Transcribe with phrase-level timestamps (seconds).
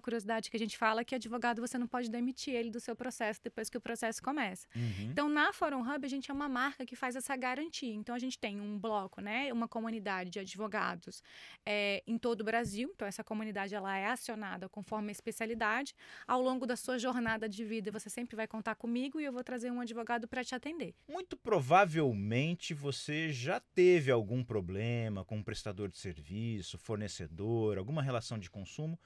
[0.00, 2.96] uma curiosidade que a gente fala que advogado você não pode demitir ele do seu
[2.96, 4.66] processo depois que o processo começa.
[4.74, 5.10] Uhum.
[5.10, 7.94] Então, na Fórum Hub, a gente é uma marca que faz essa garantia.
[7.94, 11.22] Então, a gente tem um bloco, né, uma comunidade de advogados
[11.66, 12.90] é, em todo o Brasil.
[12.94, 15.94] Então, essa comunidade ela é acionada conforme a especialidade.
[16.26, 19.44] Ao longo da sua jornada de vida, você sempre vai contar comigo e eu vou
[19.44, 20.94] trazer um advogado para te atender.
[21.06, 28.38] Muito provavelmente você já teve algum problema com um prestador de serviço, fornecedor, alguma relação
[28.38, 28.98] de consumo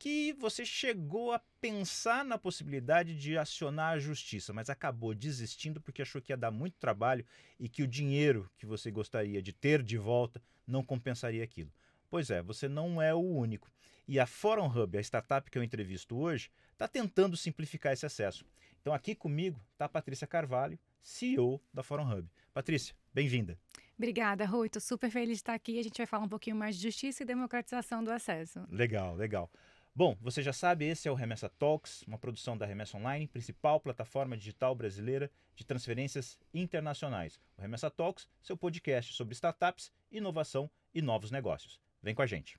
[0.00, 6.00] que você chegou a pensar na possibilidade de acionar a justiça, mas acabou desistindo porque
[6.00, 7.22] achou que ia dar muito trabalho
[7.58, 11.70] e que o dinheiro que você gostaria de ter de volta não compensaria aquilo.
[12.08, 13.70] Pois é, você não é o único.
[14.08, 18.46] E a Forum Hub, a startup que eu entrevisto hoje, está tentando simplificar esse acesso.
[18.80, 22.28] Então aqui comigo está a Patrícia Carvalho, CEO da Forum Hub.
[22.54, 23.58] Patrícia, bem-vinda.
[23.98, 24.68] Obrigada, Rui.
[24.68, 25.78] Estou super feliz de estar aqui.
[25.78, 28.66] A gente vai falar um pouquinho mais de justiça e democratização do acesso.
[28.70, 29.50] Legal, legal.
[29.94, 33.80] Bom, você já sabe, esse é o Remessa Talks, uma produção da Remessa Online, principal
[33.80, 37.40] plataforma digital brasileira de transferências internacionais.
[37.58, 41.80] O Remessa Talks, seu podcast sobre startups, inovação e novos negócios.
[42.00, 42.54] Vem com a gente.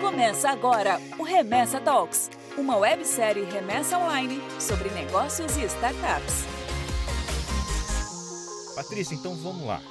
[0.00, 6.44] Começa agora o Remessa Talks, uma websérie remessa online sobre negócios e startups.
[8.76, 9.82] Patrícia, então vamos lá.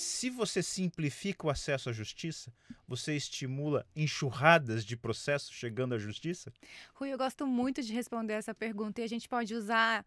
[0.00, 2.50] Se você simplifica o acesso à justiça,
[2.88, 6.50] você estimula enxurradas de processos chegando à justiça?
[6.94, 10.04] Rui, eu gosto muito de responder essa pergunta e a gente pode usar.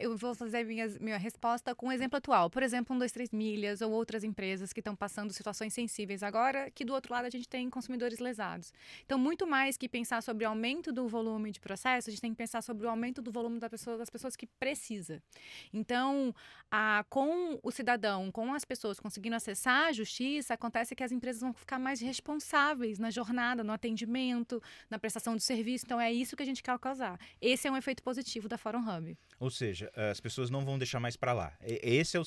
[0.00, 2.48] Eu vou fazer minha, minha resposta com um exemplo atual.
[2.48, 6.70] Por exemplo, um, dois, três milhas ou outras empresas que estão passando situações sensíveis agora,
[6.70, 8.72] que do outro lado a gente tem consumidores lesados.
[9.04, 12.30] Então, muito mais que pensar sobre o aumento do volume de processo, a gente tem
[12.30, 15.20] que pensar sobre o aumento do volume da pessoa, das pessoas que precisa.
[15.72, 16.32] Então,
[16.70, 21.10] a, com o cidadão, com as pessoas conseguindo conseguindo acessar a justiça, acontece que as
[21.10, 25.84] empresas vão ficar mais responsáveis na jornada, no atendimento, na prestação de serviço.
[25.86, 27.18] Então, é isso que a gente quer causar.
[27.40, 29.16] Esse é um efeito positivo da Fórum Hub.
[29.38, 31.52] Ou seja, as pessoas não vão deixar mais para lá.
[31.60, 32.22] Esse é o,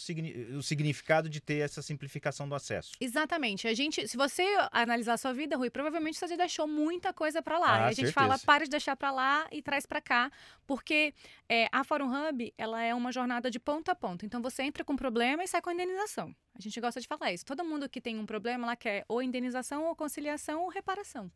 [0.57, 2.91] o, significado de ter essa simplificação do acesso.
[2.99, 3.67] Exatamente.
[3.67, 7.41] A gente, se você analisar a sua vida, Rui, provavelmente você já deixou muita coisa
[7.41, 7.67] para lá.
[7.67, 8.13] Ah, a gente certeza.
[8.13, 10.31] fala, para de deixar para lá e traz para cá,
[10.65, 11.13] porque
[11.47, 14.25] é, a Fórum Hub, ela é uma jornada de ponta a ponta.
[14.25, 16.35] Então, você entra com um problema e sai com indenização.
[16.57, 17.45] A gente gosta de falar isso.
[17.45, 21.29] Todo mundo que tem um problema, ela quer ou indenização, ou conciliação, ou reparação.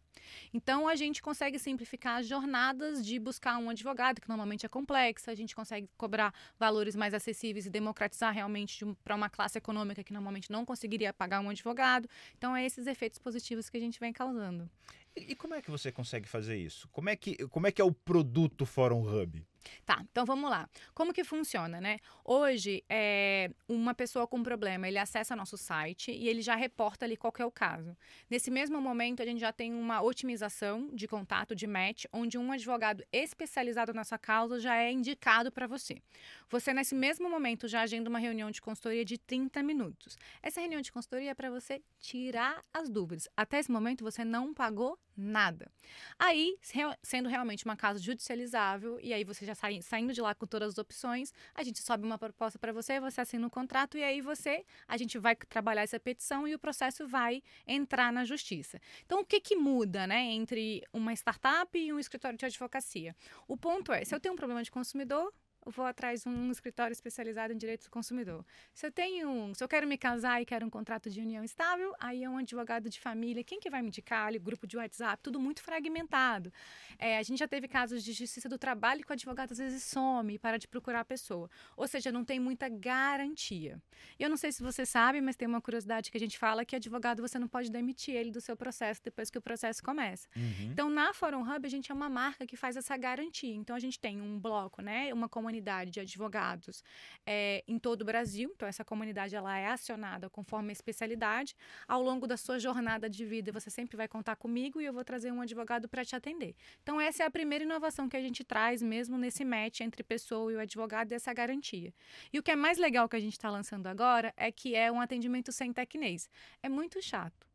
[0.53, 5.29] Então, a gente consegue simplificar as jornadas de buscar um advogado, que normalmente é complexa.
[5.29, 10.13] A gente consegue cobrar valores mais acessíveis e democratizar realmente para uma classe econômica que
[10.13, 12.08] normalmente não conseguiria pagar um advogado.
[12.38, 14.69] Então, é esses efeitos positivos que a gente vem causando.
[15.18, 16.88] E, e como é que você consegue fazer isso?
[16.94, 19.46] Como é que, como é, que é o produto Fórum Hub?
[19.86, 20.70] Tá, então vamos lá.
[20.94, 22.00] Como que funciona, né?
[22.24, 27.18] Hoje, é, uma pessoa com problema, ele acessa nosso site e ele já reporta ali
[27.18, 27.96] qual é o caso.
[28.30, 32.52] Nesse mesmo momento, a gente já tem uma otimização de contato, de match, onde um
[32.52, 36.02] advogado especializado na sua causa já é indicado para você.
[36.50, 40.18] Você, nesse mesmo momento, já agenda uma reunião de consultoria de 30 minutos.
[40.41, 43.28] Essa reunião de consultoria é para você tirar as dúvidas.
[43.36, 45.70] Até esse momento, você não pagou nada.
[46.18, 46.58] Aí,
[47.03, 50.70] sendo realmente uma causa judicializável, e aí você já sai, saindo de lá com todas
[50.70, 54.22] as opções, a gente sobe uma proposta para você, você assina um contrato e aí
[54.22, 58.80] você, a gente vai trabalhar essa petição e o processo vai entrar na justiça.
[59.06, 63.16] Então, o que que muda, né, entre uma startup e um escritório de advocacia?
[63.48, 65.34] O ponto é, se eu tenho um problema de consumidor,
[65.66, 68.46] vou atrás de um escritório especializado em direitos do consumidor.
[68.74, 71.94] Se eu tenho, se eu quero me casar e quero um contrato de união estável,
[72.00, 73.44] aí é um advogado de família.
[73.44, 74.28] Quem que vai me indicar?
[74.28, 76.52] Ali, grupo de WhatsApp, tudo muito fragmentado.
[76.97, 79.84] É, a gente já teve casos de justiça do trabalho que o advogado às vezes
[79.84, 81.50] some e para de procurar a pessoa.
[81.76, 83.81] Ou seja, não tem muita garantia.
[84.18, 86.76] Eu não sei se você sabe, mas tem uma curiosidade que a gente fala que
[86.76, 90.28] advogado você não pode demitir ele do seu processo depois que o processo começa.
[90.36, 90.72] Uhum.
[90.72, 93.53] Então, na Forum Hub, a gente é uma marca que faz essa garantia.
[93.53, 95.49] Então, a gente tem um bloco, né, uma comunidade
[95.92, 96.84] de advogados
[97.26, 98.52] é, em todo o Brasil.
[98.56, 101.56] Então, essa comunidade ela é acionada conforme a especialidade.
[101.88, 105.04] Ao longo da sua jornada de vida, você sempre vai contar comigo e eu vou
[105.04, 106.56] trazer um advogado para te atender.
[106.84, 110.52] Então, essa é a primeira inovação que a gente traz, mesmo nesse match entre pessoa
[110.52, 111.94] e o advogado, essa garantia.
[112.32, 114.91] E o que é mais legal que a gente está lançando agora é que é
[114.91, 116.29] um atendimento sem tecnês.
[116.62, 117.48] É muito chato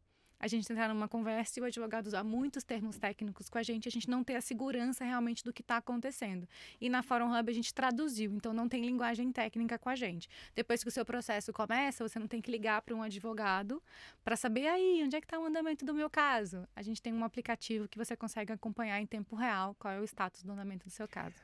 [0.45, 3.89] a gente entrar numa conversa e o advogado usar muitos termos técnicos com a gente,
[3.89, 6.47] a gente não ter a segurança realmente do que está acontecendo.
[6.79, 10.29] E na Forum Hub a gente traduziu, então não tem linguagem técnica com a gente.
[10.55, 13.83] Depois que o seu processo começa, você não tem que ligar para um advogado
[14.23, 16.69] para saber aí onde é que está o andamento do meu caso.
[16.77, 20.05] A gente tem um aplicativo que você consegue acompanhar em tempo real qual é o
[20.05, 21.37] status do andamento do seu caso.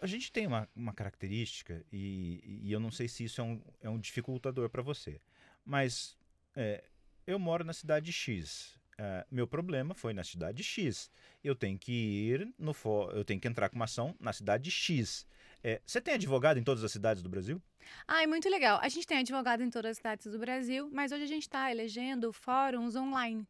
[0.00, 3.60] A gente tem uma, uma característica, e, e eu não sei se isso é um,
[3.80, 5.20] é um dificultador para você,
[5.64, 6.16] mas
[6.54, 6.84] é,
[7.26, 8.78] eu moro na cidade X.
[8.98, 11.10] uh, meu problema foi na cidade X.
[11.42, 12.74] Eu tenho que ir no
[13.12, 15.26] eu tenho que entrar com uma ação na cidade X.
[15.62, 17.60] É, você tem advogado em todas as cidades do Brasil?
[18.06, 18.78] Ah, é muito legal.
[18.80, 21.70] A gente tem advogado em todas as cidades do Brasil, mas hoje a gente está
[21.70, 23.46] elegendo fóruns online.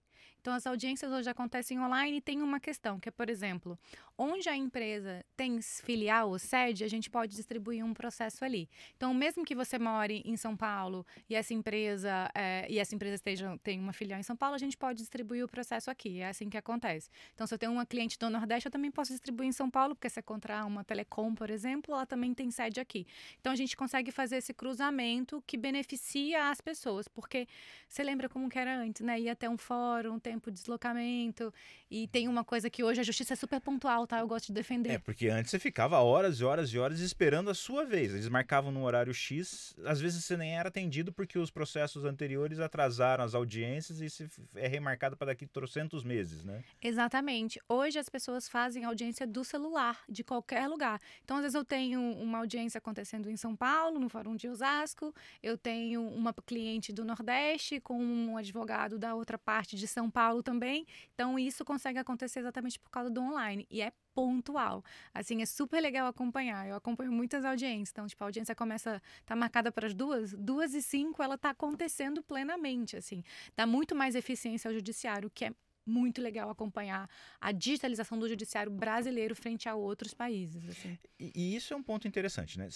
[0.46, 3.76] Então, as audiências hoje acontecem online e tem uma questão, que é, por exemplo,
[4.16, 8.70] onde a empresa tem filial ou sede, a gente pode distribuir um processo ali.
[8.96, 13.16] Então, mesmo que você more em São Paulo e essa empresa é, e essa empresa
[13.16, 16.20] esteja tem uma filial em São Paulo, a gente pode distribuir o processo aqui.
[16.20, 17.10] É assim que acontece.
[17.34, 19.96] Então, se eu tenho uma cliente do Nordeste, eu também posso distribuir em São Paulo,
[19.96, 23.04] porque se eu encontrar uma telecom, por exemplo, ela também tem sede aqui.
[23.40, 27.48] Então, a gente consegue fazer esse cruzamento que beneficia as pessoas, porque
[27.88, 29.19] você lembra como que era antes, né?
[29.19, 31.53] Ia até um fórum, tem tempo de deslocamento.
[31.91, 34.21] E tem uma coisa que hoje a justiça é super pontual, tá?
[34.21, 34.91] Eu gosto de defender.
[34.91, 38.12] É, porque antes você ficava horas e horas e horas esperando a sua vez.
[38.12, 42.59] Eles marcavam num horário X, às vezes você nem era atendido porque os processos anteriores
[42.59, 46.62] atrasaram as audiências e se é remarcado para daqui trocentos meses, né?
[46.82, 47.61] Exatamente.
[47.69, 51.00] Hoje as pessoas fazem audiência do celular, de qualquer lugar.
[51.25, 55.15] Então, às vezes eu tenho uma audiência acontecendo em São Paulo, no Fórum de Osasco,
[55.43, 60.16] eu tenho uma cliente do Nordeste com um advogado da outra parte de São Paulo
[60.43, 60.87] também.
[61.15, 63.67] Então, isso consegue acontecer exatamente por causa do online.
[63.71, 64.83] E é pontual.
[65.13, 66.67] Assim, é super legal acompanhar.
[66.67, 67.91] Eu acompanho muitas audiências.
[67.91, 71.51] Então, tipo, a audiência começa, tá marcada para as duas, duas e cinco, ela tá
[71.51, 73.23] acontecendo plenamente, assim.
[73.55, 75.53] Dá muito mais eficiência ao judiciário, que é
[75.87, 77.09] muito legal acompanhar
[77.41, 80.69] a digitalização do judiciário brasileiro frente a outros países.
[80.69, 80.99] Assim.
[81.19, 82.69] E, e isso é um ponto interessante, né?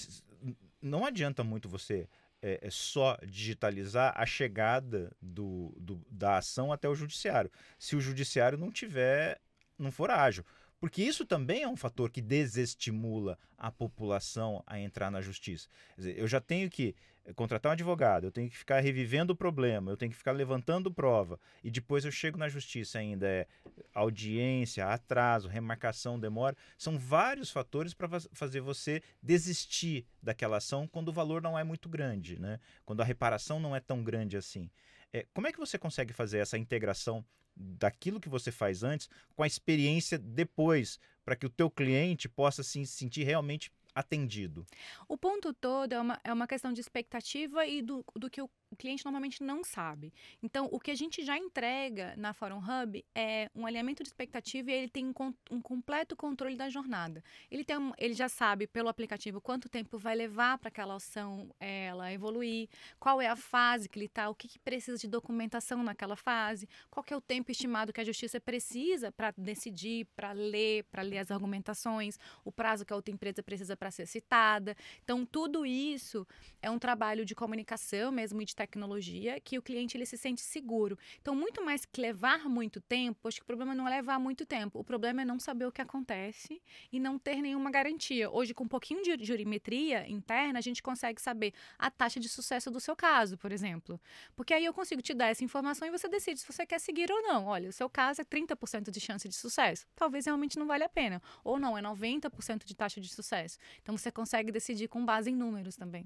[0.80, 2.08] Não adianta muito você
[2.42, 8.00] é, é, só digitalizar a chegada do, do, da ação até o judiciário, se o
[8.00, 9.40] judiciário não tiver,
[9.78, 10.44] não for ágil.
[10.78, 15.68] Porque isso também é um fator que desestimula a população a entrar na justiça.
[15.96, 16.94] Dizer, eu já tenho que
[17.34, 20.90] contratar um advogado, eu tenho que ficar revivendo o problema, eu tenho que ficar levantando
[20.92, 23.26] prova, e depois eu chego na justiça ainda.
[23.26, 23.46] É
[23.94, 26.56] audiência, atraso, remarcação, demora.
[26.76, 31.88] São vários fatores para fazer você desistir daquela ação quando o valor não é muito
[31.88, 32.58] grande, né?
[32.84, 34.70] quando a reparação não é tão grande assim.
[35.12, 37.24] É, como é que você consegue fazer essa integração
[37.56, 42.62] daquilo que você faz antes com a experiência depois, para que o teu cliente possa
[42.62, 43.70] se sentir realmente
[44.00, 44.66] atendido?
[45.08, 48.50] O ponto todo é uma, é uma questão de expectativa e do, do que o
[48.70, 50.12] o cliente normalmente não sabe.
[50.42, 54.70] Então, o que a gente já entrega na Forum Hub é um alinhamento de expectativa
[54.70, 57.22] e ele tem um, um completo controle da jornada.
[57.50, 61.50] Ele, tem um, ele já sabe pelo aplicativo quanto tempo vai levar para aquela ação
[61.58, 62.68] ela evoluir,
[62.98, 66.68] qual é a fase que ele está, o que, que, precisa de documentação naquela fase,
[66.90, 71.18] qual é o tempo estimado que a justiça precisa para decidir, para ler, para ler
[71.18, 74.76] as argumentações, o prazo que a outra empresa precisa para ser citada.
[75.02, 76.26] Então, tudo isso
[76.62, 80.42] é um trabalho de comunicação mesmo e de tecnologia que o cliente ele se sente
[80.42, 80.98] seguro.
[81.20, 84.44] Então, muito mais que levar muito tempo, acho que o problema não é levar muito
[84.44, 86.60] tempo, o problema é não saber o que acontece
[86.92, 88.30] e não ter nenhuma garantia.
[88.30, 92.70] Hoje, com um pouquinho de jurimetria interna, a gente consegue saber a taxa de sucesso
[92.70, 93.98] do seu caso, por exemplo.
[94.36, 97.10] Porque aí eu consigo te dar essa informação e você decide se você quer seguir
[97.10, 97.46] ou não.
[97.46, 99.86] Olha, o seu caso é 30% de chance de sucesso.
[99.94, 101.22] Talvez realmente não vale a pena.
[101.42, 103.58] Ou não, é 90% de taxa de sucesso.
[103.82, 106.04] Então, você consegue decidir com base em números também.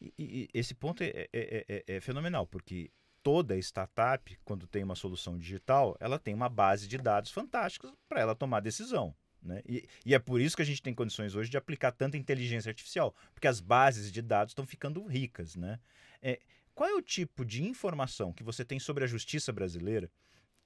[0.00, 2.90] E, esse ponto é, é, é, é, fenomenal, porque
[3.22, 8.20] toda startup, quando tem uma solução digital, ela tem uma base de dados fantásticos para
[8.20, 9.14] ela tomar decisão.
[9.42, 9.62] Né?
[9.66, 12.70] E, e, é por isso que a gente tem condições hoje de aplicar tanta inteligência
[12.70, 15.56] artificial, porque as bases de dados estão ficando ricas.
[15.56, 15.78] Né?
[16.20, 16.40] É,
[16.74, 20.10] qual é o tipo de informação que você tem sobre a justiça brasileira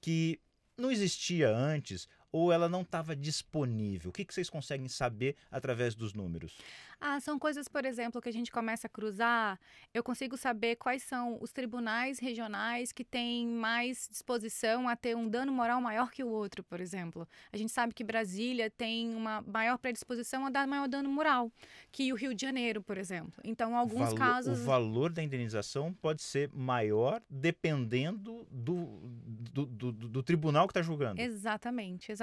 [0.01, 0.39] que
[0.77, 4.09] não existia antes ou ela não estava disponível?
[4.09, 6.57] O que, que vocês conseguem saber através dos números?
[7.03, 9.59] Ah, são coisas, por exemplo, que a gente começa a cruzar.
[9.91, 15.27] Eu consigo saber quais são os tribunais regionais que têm mais disposição a ter um
[15.27, 17.27] dano moral maior que o outro, por exemplo.
[17.51, 21.51] A gente sabe que Brasília tem uma maior predisposição a dar maior dano moral
[21.91, 23.41] que o Rio de Janeiro, por exemplo.
[23.43, 24.59] Então, em alguns Valo, casos.
[24.59, 28.85] O valor da indenização pode ser maior dependendo do,
[29.51, 31.19] do, do, do tribunal que está julgando.
[31.19, 32.20] Exatamente, exatamente.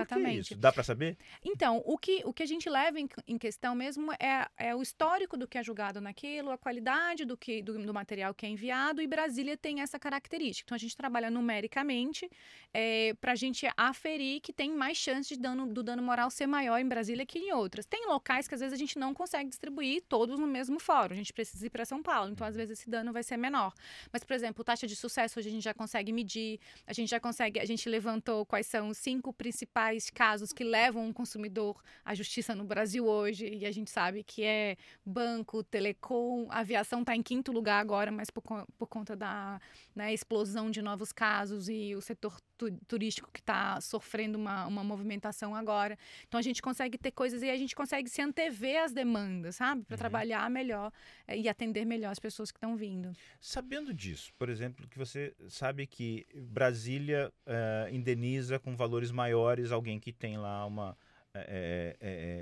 [0.52, 0.57] Isso?
[0.57, 1.17] Dá para saber?
[1.45, 4.75] Então, o que, o que a gente leva em, em questão mesmo é, é é
[4.75, 8.45] o histórico do que é julgado naquilo, a qualidade do, que, do, do material que
[8.45, 10.67] é enviado, e Brasília tem essa característica.
[10.67, 12.31] Então, a gente trabalha numericamente
[12.73, 16.47] é, para a gente aferir que tem mais chance de dano, do dano moral ser
[16.47, 17.87] maior em Brasília que em outras.
[17.87, 21.17] Tem locais que às vezes a gente não consegue distribuir todos no mesmo fórum, a
[21.17, 23.73] gente precisa ir para São Paulo, então às vezes esse dano vai ser menor.
[24.12, 27.19] Mas, por exemplo, taxa de sucesso hoje a gente já consegue medir, a gente já
[27.19, 32.14] consegue, a gente levantou quais são os cinco principais casos que levam um consumidor à
[32.14, 37.23] justiça no Brasil hoje, e a gente sabe que é banco, telecom, aviação está em
[37.23, 38.42] quinto lugar agora, mas por,
[38.76, 39.61] por conta da
[39.95, 42.38] né, explosão de novos casos e o setor
[42.87, 45.97] turístico que está sofrendo uma, uma movimentação agora.
[46.27, 49.85] Então a gente consegue ter coisas e a gente consegue se antever as demandas, sabe?
[49.85, 49.99] Para Uhum.
[49.99, 50.93] trabalhar melhor
[51.27, 53.12] eh, e atender melhor as pessoas que estão vindo.
[53.41, 59.99] Sabendo disso, por exemplo, que você sabe que Brasília eh, indeniza com valores maiores alguém
[60.00, 60.97] que tem lá uma.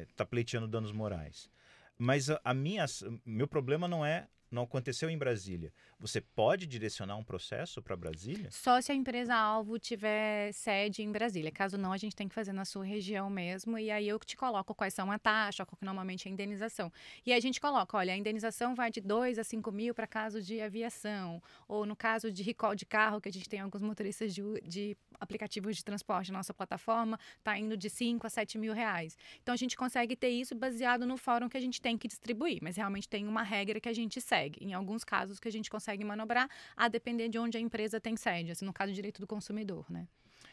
[0.08, 1.50] está pleiteando danos morais.
[1.98, 2.84] Mas a, a minha,
[3.24, 4.28] meu problema não é.
[4.56, 5.70] Não aconteceu em Brasília.
[6.00, 8.48] Você pode direcionar um processo para Brasília?
[8.50, 11.52] Só se a empresa alvo tiver sede em Brasília.
[11.52, 13.78] Caso não, a gente tem que fazer na sua região mesmo.
[13.78, 16.90] E aí eu te coloco quais são a taxa, qual que normalmente é a indenização.
[17.26, 20.46] E a gente coloca, olha, a indenização vai de 2 a 5 mil para casos
[20.46, 21.42] de aviação.
[21.68, 24.96] Ou no caso de recall de carro, que a gente tem alguns motoristas de, de
[25.20, 29.16] aplicativos de transporte na nossa plataforma, está indo de 5 a 7 mil reais.
[29.42, 32.58] Então a gente consegue ter isso baseado no fórum que a gente tem que distribuir.
[32.62, 34.64] Mas realmente tem uma regra que a gente segue.
[34.64, 38.16] Em alguns casos que a gente consegue manobrar, a depender de onde a empresa tem
[38.16, 40.06] sede, assim, no caso direito do consumidor, né?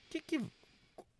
[0.09, 0.41] Que que,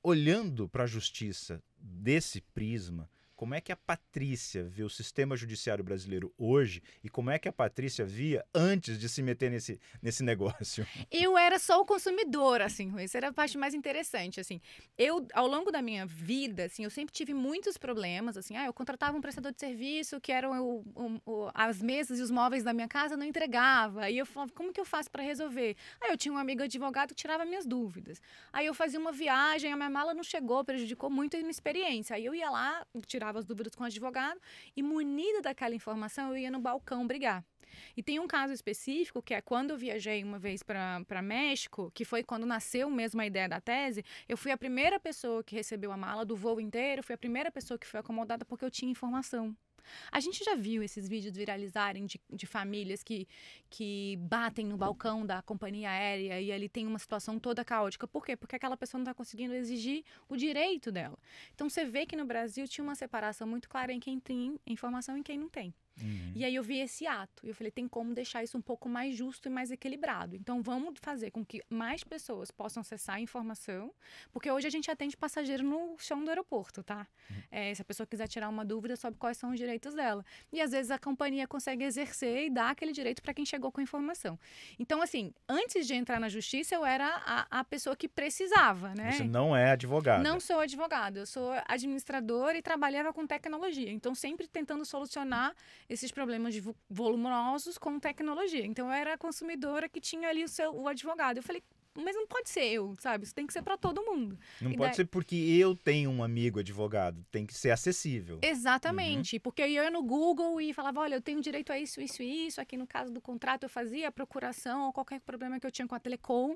[0.02, 3.10] olhando para a justiça desse prisma,
[3.44, 7.50] como é que a Patrícia vê o sistema judiciário brasileiro hoje e como é que
[7.50, 10.88] a Patrícia via antes de se meter nesse, nesse negócio?
[11.12, 14.62] Eu era só o consumidor, assim, isso era a parte mais interessante, assim.
[14.98, 18.72] Eu, ao longo da minha vida, assim, eu sempre tive muitos problemas, assim, ah, eu
[18.72, 22.64] contratava um prestador de serviço que eram o, o, o, as mesas e os móveis
[22.64, 25.76] da minha casa não entregava, e eu falava, como que eu faço para resolver?
[26.00, 28.22] Aí eu tinha um amigo advogado que tirava minhas dúvidas.
[28.54, 32.16] Aí eu fazia uma viagem, a minha mala não chegou, prejudicou muito a minha experiência.
[32.16, 34.40] Aí eu ia lá, tirava as dúvidas com o advogado
[34.75, 37.44] e munida daquela informação eu ia no balcão brigar.
[37.96, 42.06] E tem um caso específico que é quando eu viajei uma vez para México, que
[42.06, 45.92] foi quando nasceu mesmo a ideia da tese, eu fui a primeira pessoa que recebeu
[45.92, 48.92] a mala do voo inteiro, fui a primeira pessoa que foi acomodada porque eu tinha
[48.92, 49.56] informação.
[50.12, 53.28] A gente já viu esses vídeos viralizarem de, de, famílias que,
[53.70, 58.08] que batem no balcão da companhia aérea e ali tem uma situação toda caótica.
[58.08, 58.36] Por quê?
[58.36, 61.18] Porque aquela pessoa não está conseguindo exigir o direito dela.
[61.54, 65.18] Então você vê que no Brasil tinha uma separação muito clara em quem tem informação
[65.18, 65.74] e quem não tem.
[66.02, 66.32] Uhum.
[66.36, 67.46] E aí eu vi esse ato.
[67.46, 70.36] E eu falei, tem como deixar isso um pouco mais justo e mais equilibrado.
[70.36, 73.94] Então vamos fazer com que mais pessoas possam acessar a informação,
[74.32, 77.08] porque hoje a gente atende passageiro no chão do aeroporto, tá?
[77.30, 77.44] Uhum.
[77.52, 80.25] É, se a pessoa quiser tirar uma dúvida sobre quais são os direitos dela.
[80.51, 83.80] E às vezes a companhia consegue exercer e dar aquele direito para quem chegou com
[83.80, 84.39] a informação.
[84.77, 89.12] Então, assim, antes de entrar na justiça, eu era a, a pessoa que precisava, né?
[89.12, 90.24] Você não é advogado.
[90.24, 93.92] Não sou advogado, eu sou administrador e trabalhava com tecnologia.
[93.92, 95.53] Então, sempre tentando solucionar
[95.89, 96.53] esses problemas
[96.89, 98.65] volumosos com tecnologia.
[98.65, 101.38] Então, eu era a consumidora que tinha ali o seu o advogado.
[101.38, 101.63] Eu falei,
[101.96, 103.24] mas não pode ser eu, sabe?
[103.24, 104.38] Isso tem que ser para todo mundo.
[104.60, 104.96] Não e pode daí...
[104.96, 108.40] ser porque eu tenho um amigo advogado, tem que ser acessível.
[108.42, 109.42] Exatamente, uhum.
[109.42, 112.48] porque eu ia no Google e falava, olha, eu tenho direito a isso, isso e
[112.48, 112.60] isso.
[112.60, 115.88] Aqui no caso do contrato eu fazia a procuração ou qualquer problema que eu tinha
[115.88, 116.56] com a Telecom.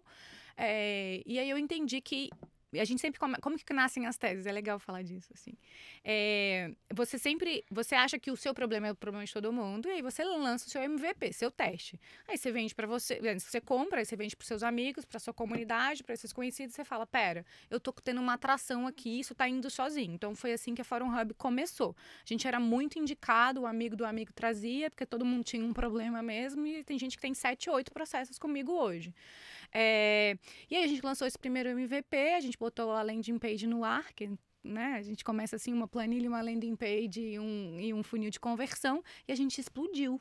[0.56, 1.22] É...
[1.26, 2.30] e aí eu entendi que
[2.74, 3.38] a gente sempre come...
[3.38, 4.46] como que nascem as teses?
[4.46, 5.54] É legal falar disso assim.
[6.04, 6.72] É...
[6.94, 9.92] você sempre você acha que o seu problema é o problema de todo mundo e
[9.92, 12.00] aí você lança o seu MVP seu teste.
[12.28, 15.34] Aí você vende para você você compra aí você vende para seus amigos para sua
[15.34, 19.48] comunidade para seus conhecidos você fala pera eu tô tendo uma atração aqui isso tá
[19.48, 20.14] indo sozinho.
[20.14, 21.96] Então foi assim que a Forum Hub começou.
[22.20, 25.74] A gente era muito indicado o amigo do amigo trazia porque todo mundo tinha um
[25.74, 29.14] problema mesmo e tem gente que tem sete oito processos comigo hoje.
[29.74, 30.38] É...
[30.70, 33.84] e aí a gente lançou esse primeiro MVP a gente botou a landing page no
[33.84, 34.30] ar, que
[34.64, 38.30] né, a gente começa assim uma planilha, uma landing page e um, e um funil
[38.30, 40.20] de conversão, e a gente explodiu.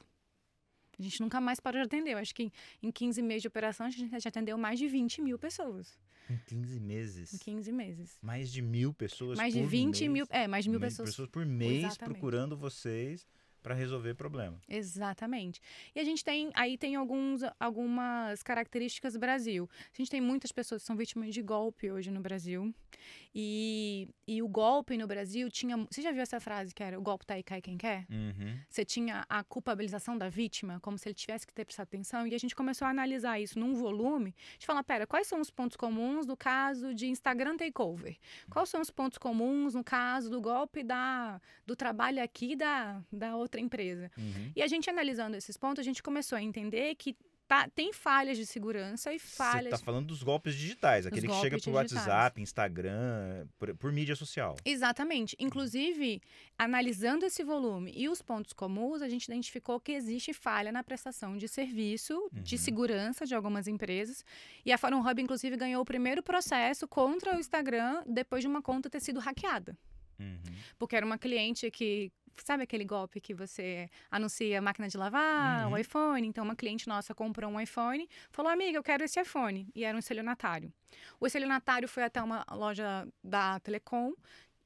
[0.98, 2.12] A gente nunca mais parou de atender.
[2.12, 2.50] Eu acho que
[2.82, 5.98] em 15 meses de operação a gente já atendeu mais de 20 mil pessoas.
[6.28, 7.34] Em 15 meses?
[7.34, 8.18] Em 15 meses.
[8.22, 10.12] Mais de mil pessoas mais por de 20 mês.
[10.12, 11.10] mil, é, mais de mil pessoas.
[11.10, 12.14] pessoas por mês Exatamente.
[12.14, 13.26] procurando vocês
[13.66, 14.60] para resolver problema.
[14.68, 15.60] Exatamente.
[15.92, 19.68] E a gente tem, aí tem alguns, algumas características Brasil.
[19.92, 22.72] A gente tem muitas pessoas que são vítimas de golpe hoje no Brasil.
[23.34, 25.76] E, e o golpe no Brasil tinha.
[25.90, 28.06] Você já viu essa frase que era o golpe tá aí, cai quem quer?
[28.08, 28.56] Uhum.
[28.68, 32.24] Você tinha a culpabilização da vítima, como se ele tivesse que ter prestado atenção.
[32.24, 34.32] E a gente começou a analisar isso num volume.
[34.38, 38.16] A gente fala, pera, quais são os pontos comuns no caso de Instagram takeover?
[38.48, 43.36] Quais são os pontos comuns no caso do golpe da, do trabalho aqui da, da
[43.36, 44.10] outra empresa?
[44.16, 44.52] Uhum.
[44.54, 47.16] E a gente analisando esses pontos, a gente começou a entender que
[47.48, 49.70] Tá, tem falhas de segurança e falhas.
[49.70, 51.92] Você está falando dos golpes digitais, aquele que chega por digitais.
[51.92, 54.56] WhatsApp, Instagram, por, por, mídia social.
[54.64, 55.36] Exatamente.
[55.38, 56.20] Inclusive,
[56.58, 61.36] analisando esse volume e os pontos comuns, a gente identificou que existe falha na prestação
[61.36, 62.42] de serviço Uhum.
[62.42, 64.24] de segurança de algumas empresas.
[64.64, 68.60] E a Forum Hub, inclusive, ganhou o primeiro processo contra o Instagram depois de uma
[68.60, 69.78] conta ter sido hackeada.
[70.18, 70.38] Uhum.
[70.78, 72.10] Porque era uma cliente que.
[72.44, 75.72] Sabe aquele golpe que você anuncia máquina de lavar, Uhum.
[75.72, 76.28] o iPhone?
[76.28, 79.66] Então, uma cliente nossa comprou um iPhone, falou: Amiga, eu quero esse iPhone.
[79.74, 80.70] E era um estelionatário.
[81.18, 84.12] O estelionatário foi até uma loja da Telecom,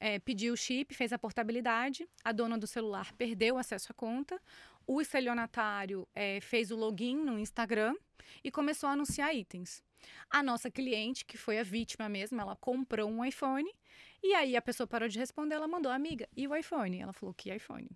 [0.00, 2.08] eh, pediu o chip, fez a portabilidade.
[2.24, 4.40] A dona do celular perdeu o acesso à conta.
[4.84, 7.94] O estelionatário eh, fez o login no Instagram
[8.42, 9.80] e começou a anunciar itens.
[10.28, 13.70] A nossa cliente, que foi a vítima mesmo, ela comprou um iPhone
[14.22, 16.98] e aí a pessoa parou de responder, ela mandou, amiga, e o iPhone?
[16.98, 17.88] Ela falou, que iPhone?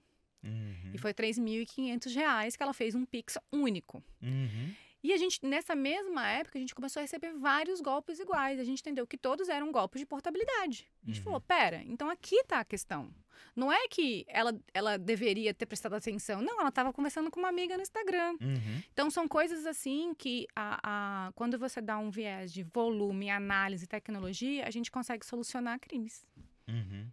[0.43, 0.93] Uhum.
[0.93, 4.03] E foi 3.500 reais que ela fez um Pix único.
[4.23, 4.75] Uhum.
[5.05, 8.59] E a gente, nessa mesma época, a gente começou a receber vários golpes iguais.
[8.59, 10.91] A gente entendeu que todos eram golpes de portabilidade.
[11.03, 11.25] A gente Uhum.
[11.25, 13.15] falou, pera, então aqui tá a questão.
[13.55, 16.41] Não é que ela, ela deveria ter prestado atenção.
[16.41, 18.33] Não, ela estava conversando com uma amiga no Instagram.
[18.41, 18.83] Uhum.
[18.95, 20.81] Então, são coisas assim que, a,
[21.29, 26.25] a, quando você dá um viés de volume, análise, tecnologia, a gente consegue solucionar crimes.
[26.67, 27.11] Uhum.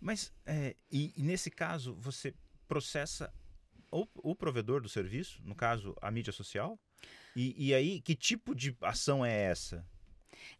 [0.00, 2.34] Mas, é, e, e nesse caso, você
[2.66, 3.32] processa
[3.92, 6.78] o, o provedor do serviço, no caso, a mídia social?
[7.34, 9.84] E, e aí, que tipo de ação é essa?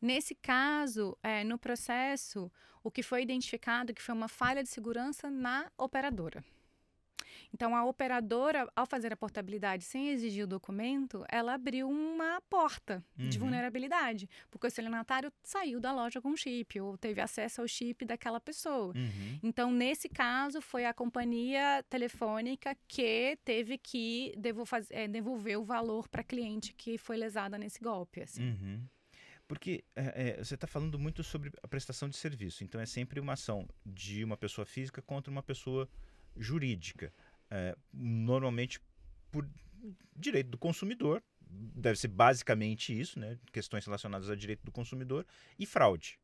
[0.00, 2.50] Nesse caso, é, no processo,
[2.82, 6.44] o que foi identificado que foi uma falha de segurança na operadora.
[7.52, 13.04] Então, a operadora, ao fazer a portabilidade sem exigir o documento, ela abriu uma porta
[13.16, 13.44] de Uhum.
[13.44, 18.40] vulnerabilidade, porque o estelionatário saiu da loja com chip ou teve acesso ao chip daquela
[18.40, 18.94] pessoa.
[18.94, 19.38] Uhum.
[19.42, 24.34] Então, nesse caso, foi a companhia telefônica que teve que
[24.90, 28.22] eh, devolver o valor para a cliente que foi lesada nesse golpe.
[28.22, 28.42] Assim.
[28.50, 28.84] Uhum.
[29.46, 33.32] Porque é, você está falando muito sobre a prestação de serviço, então é sempre uma
[33.32, 35.88] ação de uma pessoa física contra uma pessoa
[36.36, 37.12] jurídica.
[37.50, 38.80] É, normalmente
[39.30, 39.48] por
[40.14, 43.38] direito do consumidor, deve ser basicamente isso, né?
[43.52, 45.26] questões relacionadas a direito do consumidor,
[45.58, 46.18] e fraude.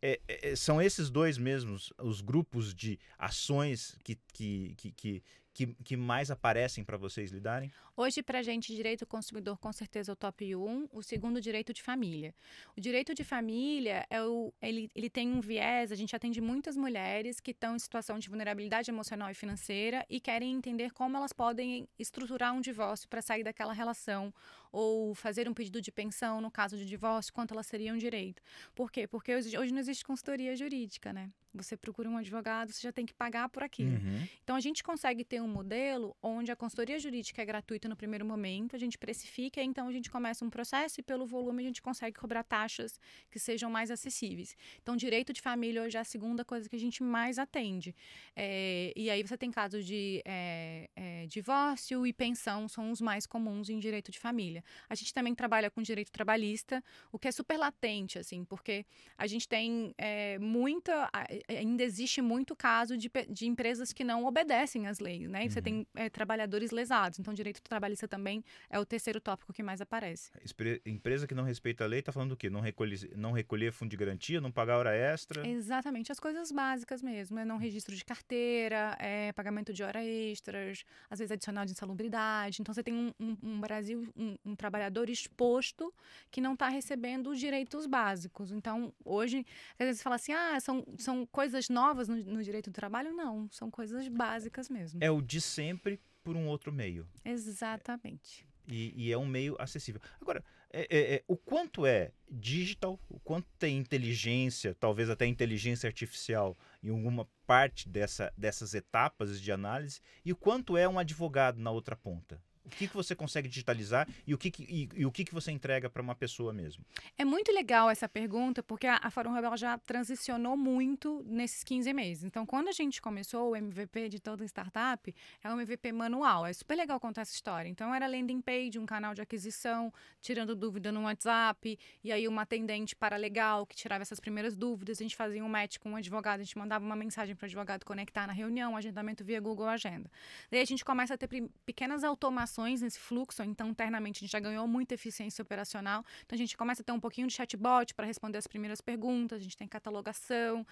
[0.00, 5.22] É, é, são esses dois mesmos os grupos de ações que, que, que,
[5.54, 7.72] que, que, mais aparecem para vocês lidarem?
[7.96, 11.40] Hoje, para a gente, direito do consumidor com certeza é o top 1, o segundo,
[11.40, 12.34] direito de família.
[12.76, 16.76] O direito de família, é o, ele, ele tem um viés, a gente atende muitas
[16.76, 21.32] mulheres que estão em situação de vulnerabilidade emocional e financeira e querem entender como elas
[21.32, 24.34] podem estruturar um divórcio para sair daquela relação
[24.72, 28.42] ou fazer um pedido de pensão no caso de divórcio, quanto elas seriam direito.
[28.74, 29.06] Por quê?
[29.06, 31.30] Porque hoje hoje não existe consultoria jurídica, né?
[31.54, 33.96] Você procura um advogado, você já tem que pagar por aquilo.
[33.96, 34.26] Uhum.
[34.42, 38.24] Então, a gente consegue ter um modelo onde a consultoria jurídica é gratuita no primeiro
[38.24, 41.80] momento, a gente precifica, então a gente começa um processo e, pelo volume, a gente
[41.80, 42.98] consegue cobrar taxas
[43.30, 44.56] que sejam mais acessíveis.
[44.82, 47.94] Então, direito de família hoje é a segunda coisa que a gente mais atende.
[48.34, 53.26] É, e aí você tem casos de é, é, divórcio e pensão, são os mais
[53.26, 54.64] comuns em direito de família.
[54.88, 58.84] A gente também trabalha com direito trabalhista, o que é super latente, assim, porque
[59.16, 61.10] a gente tem é, muita.
[61.48, 65.44] A- Ainda existe muito caso de, de empresas que não obedecem às leis, né?
[65.46, 65.62] E você Uhum.
[65.62, 67.18] tem é, trabalhadores lesados.
[67.18, 70.30] Então, direito trabalhista também é o terceiro tópico que mais aparece.
[70.44, 72.48] Espre- Empresa que não respeita a lei está falando do quê?
[72.50, 75.46] Não recolher, não recolher fundo de garantia, não pagar hora extra?
[75.46, 77.38] Exatamente, as coisas básicas mesmo.
[77.38, 82.60] É não registro de carteira, é pagamento de hora extras, às vezes adicional de insalubridade.
[82.60, 85.92] Então, você tem um, um- um Brasil, um, um trabalhador exposto
[86.30, 88.50] que não está recebendo os direitos básicos.
[88.52, 89.44] Então, hoje,
[89.78, 93.12] às vezes você fala assim, ah, são, são coisas novas no, no direito do trabalho?
[93.12, 95.00] Não, são coisas básicas mesmo.
[95.02, 97.06] É o de sempre por um outro meio.
[97.24, 98.46] Exatamente.
[98.66, 100.00] E, e é um meio acessível.
[100.20, 100.42] Agora,
[100.72, 106.56] é- é- é, o quanto é digital, o quanto tem inteligência, talvez até inteligência artificial
[106.82, 111.70] em alguma parte dessa, dessas etapas de análise, e o quanto é um advogado na
[111.70, 112.40] outra ponta?
[112.64, 115.34] O que, que você consegue digitalizar e o que, que- e, e o que, que
[115.34, 116.82] você entrega para uma pessoa mesmo?
[117.18, 121.92] É muito legal essa pergunta, porque a, a Fórum Rebel já transicionou muito nesses 15
[121.92, 122.24] meses.
[122.24, 126.46] Então, quando a gente começou o MVP de toda startup, é um MVP manual.
[126.46, 127.68] É super legal contar essa história.
[127.68, 132.42] Então, era landing page, um canal de aquisição, tirando dúvida no WhatsApp, e aí uma
[132.42, 134.98] atendente paralegal que tirava essas primeiras dúvidas.
[135.00, 137.46] A gente fazia um match com um advogado, a gente mandava uma mensagem para o
[137.46, 140.10] advogado conectar na reunião, agendamento via Google Agenda.
[140.50, 141.28] Daí a gente começa a ter
[141.66, 146.04] pequenas automações nesse fluxo, então internamente a gente já ganhou muita eficiência operacional.
[146.24, 149.40] Então a gente começa a ter um pouquinho de chatbot para responder as primeiras perguntas,
[149.40, 150.66] a gente tem catalogação.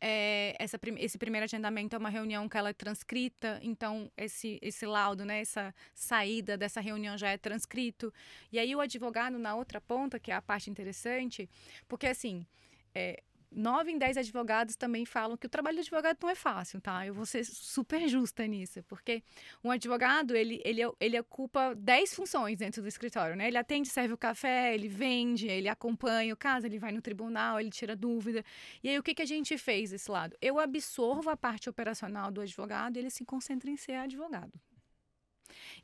[0.00, 4.86] É, essa, esse primeiro agendamento é uma reunião que ela é transcrita, então esse, esse
[4.86, 8.12] laudo, né, essa saída dessa reunião já é transcrito.
[8.52, 11.48] E aí o advogado na outra ponta, que é a parte interessante,
[11.86, 12.46] porque assim.
[12.94, 16.80] é, nove em dez advogados também falam que o trabalho do advogado não é fácil,
[16.80, 17.06] tá?
[17.06, 19.22] Eu vou ser super justa nisso, porque
[19.62, 23.48] um advogado, ele, ele, ele ocupa dez funções dentro do escritório, né?
[23.48, 27.60] Ele atende, serve o café, ele vende, ele acompanha o caso, ele vai no tribunal,
[27.60, 28.44] ele tira dúvida.
[28.82, 30.36] E aí, o que, que a gente fez desse lado?
[30.40, 34.52] Eu absorvo a parte operacional do advogado e ele se concentra em ser advogado.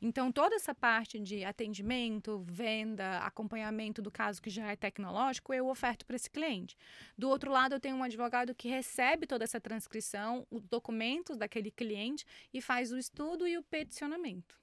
[0.01, 5.67] Então, toda essa parte de atendimento, venda, acompanhamento do caso que já é tecnológico, eu
[5.67, 6.75] oferto para esse cliente.
[7.17, 11.71] Do outro lado, eu tenho um advogado que recebe toda essa transcrição, os documentos daquele
[11.71, 14.55] cliente e faz o estudo e o peticionamento.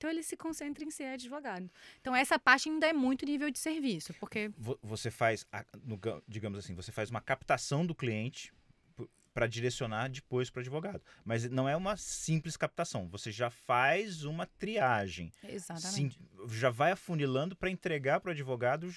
[0.00, 1.70] Então ele se concentra em ser advogado.
[2.00, 4.50] Então essa parte ainda é muito nível de serviço, porque
[4.82, 5.46] você faz,
[6.26, 8.50] digamos assim, você faz uma captação do cliente
[9.32, 11.02] para direcionar depois para o advogado.
[11.24, 13.08] Mas não é uma simples captação.
[13.08, 15.32] Você já faz uma triagem.
[15.42, 16.18] Exatamente.
[16.18, 18.92] Sim, já vai afunilando para entregar para o advogado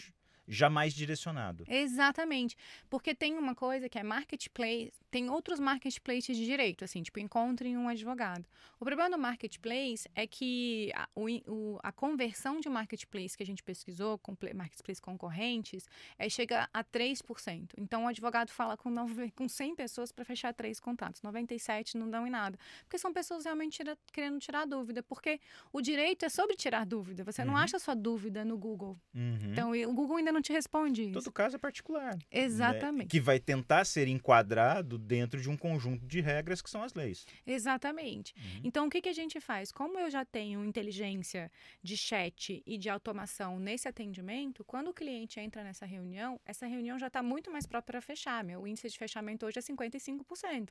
[0.48, 1.64] jamais direcionado.
[1.68, 2.56] Exatamente.
[2.90, 7.78] Porque tem uma coisa que é marketplace, tem outros marketplaces de direito, assim, tipo, encontrem
[7.78, 8.46] um advogado.
[8.80, 13.64] O problema do marketplace é que a, o, a conversão de marketplace que a gente
[13.64, 17.70] pesquisou, com marketplace concorrentes, é, chega a 3%.
[17.78, 18.94] Então, o advogado fala com,
[19.36, 21.22] com 100 pessoas para fechar três contatos.
[21.22, 22.58] 97 não dão em nada.
[22.84, 25.02] Porque são pessoas realmente tira, querendo tirar dúvida.
[25.02, 25.40] Porque
[25.72, 27.24] o direito é sobre tirar dúvida.
[27.24, 27.50] Você uhum.
[27.50, 29.00] não acha sua dúvida no Google.
[29.16, 29.52] Uhum.
[29.52, 31.14] Então, o Google ainda não te responde isso.
[31.14, 32.16] Todo caso é particular.
[32.16, 32.22] Né?
[32.32, 33.06] Exatamente.
[33.06, 33.10] Né?
[33.10, 37.26] Que vai tentar ser enquadrado dentro de um conjunto de regras que são as leis.
[37.46, 38.34] Exatamente.
[38.36, 38.62] Uhum.
[38.64, 39.72] Então, o que, que a gente faz?
[39.72, 45.40] Como eu já tenho inteligência de chat e de automação nesse atendimento, quando o cliente
[45.40, 48.44] entra nessa reunião, essa reunião já está muito mais própria para fechar.
[48.44, 50.70] Meu índice de fechamento hoje é 55%.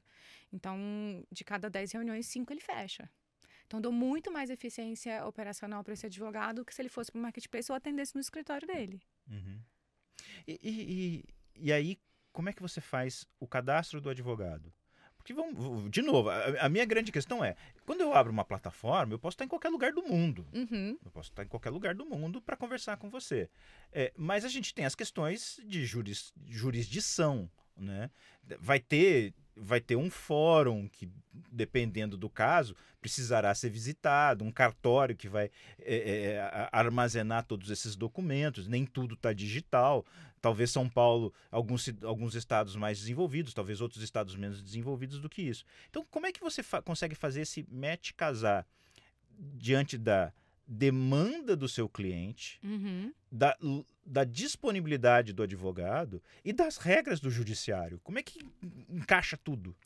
[0.53, 0.77] Então,
[1.31, 3.09] de cada 10 reuniões, 5 ele fecha.
[3.67, 7.23] Então, dou muito mais eficiência operacional para esse advogado que se ele fosse para o
[7.23, 9.01] marketplace ou atendesse no escritório dele.
[9.29, 9.61] Uhum.
[10.47, 11.25] E, e,
[11.67, 11.99] e, aí,
[12.33, 14.73] como é que você faz o cadastro do advogado?
[15.17, 17.55] Porque, vamos, de novo, a, a, minha grande questão é:
[17.87, 20.47] quando eu abro uma plataforma, eu posso estar em qualquer lugar do mundo.
[20.53, 20.99] Uhum.
[21.05, 23.49] Eu posso estar em qualquer lugar do mundo para conversar com você.
[23.93, 27.49] É, mas a gente tem as questões de juris, jurisdição.
[27.77, 28.11] Né?
[28.61, 31.11] Vai ter vai ter um fórum que,
[31.51, 37.97] dependendo do caso, precisará ser visitado, um cartório que vai é, é, armazenar todos esses
[37.97, 38.69] documentos.
[38.69, 40.07] Nem tudo está digital.
[40.41, 45.43] Talvez São Paulo, alguns, alguns estados mais desenvolvidos, talvez outros estados menos desenvolvidos do que
[45.43, 45.65] isso.
[45.91, 48.67] Então, como é que você fa consegue fazer esse match casar
[49.39, 50.33] diante da
[50.67, 53.13] demanda do seu cliente, uhum.
[53.31, 53.57] da,
[54.05, 58.01] da disponibilidade do advogado e das regras do judiciário.
[58.03, 58.39] Como é que
[58.89, 59.77] encaixa tudo?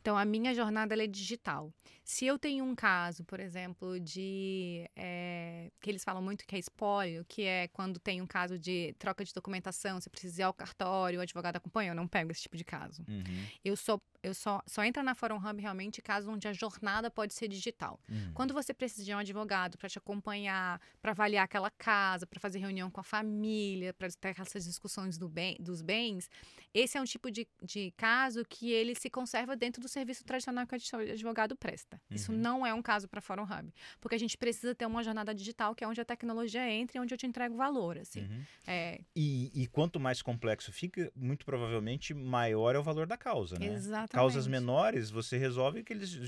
[0.00, 1.72] Então, a minha jornada é digital.
[2.04, 4.88] Se eu tenho um caso, por exemplo, de.
[4.94, 8.94] É, que eles falam muito que é espólio, que é quando tem um caso de
[8.98, 12.42] troca de documentação, você precisa ir ao cartório, o advogado acompanha, eu não pego esse
[12.42, 13.02] tipo de caso.
[13.08, 13.46] Uhum.
[13.64, 17.34] Eu sou eu só, só entra na Forum Hub realmente caso onde a jornada pode
[17.34, 18.00] ser digital.
[18.08, 18.32] Uhum.
[18.32, 22.58] Quando você precisa de um advogado para te acompanhar, para avaliar aquela casa, para fazer
[22.58, 26.30] reunião com a família, para ter essas discussões do bem, dos bens,
[26.72, 30.66] esse é um tipo de, de caso que ele se conserva dentro do serviço tradicional
[30.66, 32.00] que o advogado presta.
[32.08, 32.16] Uhum.
[32.16, 35.34] Isso não é um caso para Forum Hub, porque a gente precisa ter uma jornada
[35.34, 37.98] digital que é onde a tecnologia entra e onde eu te entrego valor.
[37.98, 38.22] Assim.
[38.22, 38.42] Uhum.
[38.66, 39.00] É...
[39.14, 43.66] E, e, quanto mais complexo fica, muito provavelmente maior é o valor da causa, né?
[43.66, 44.13] Exatamente.
[44.14, 46.18] Causas menores, você resolve aqueles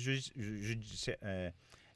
[1.21, 1.53] é,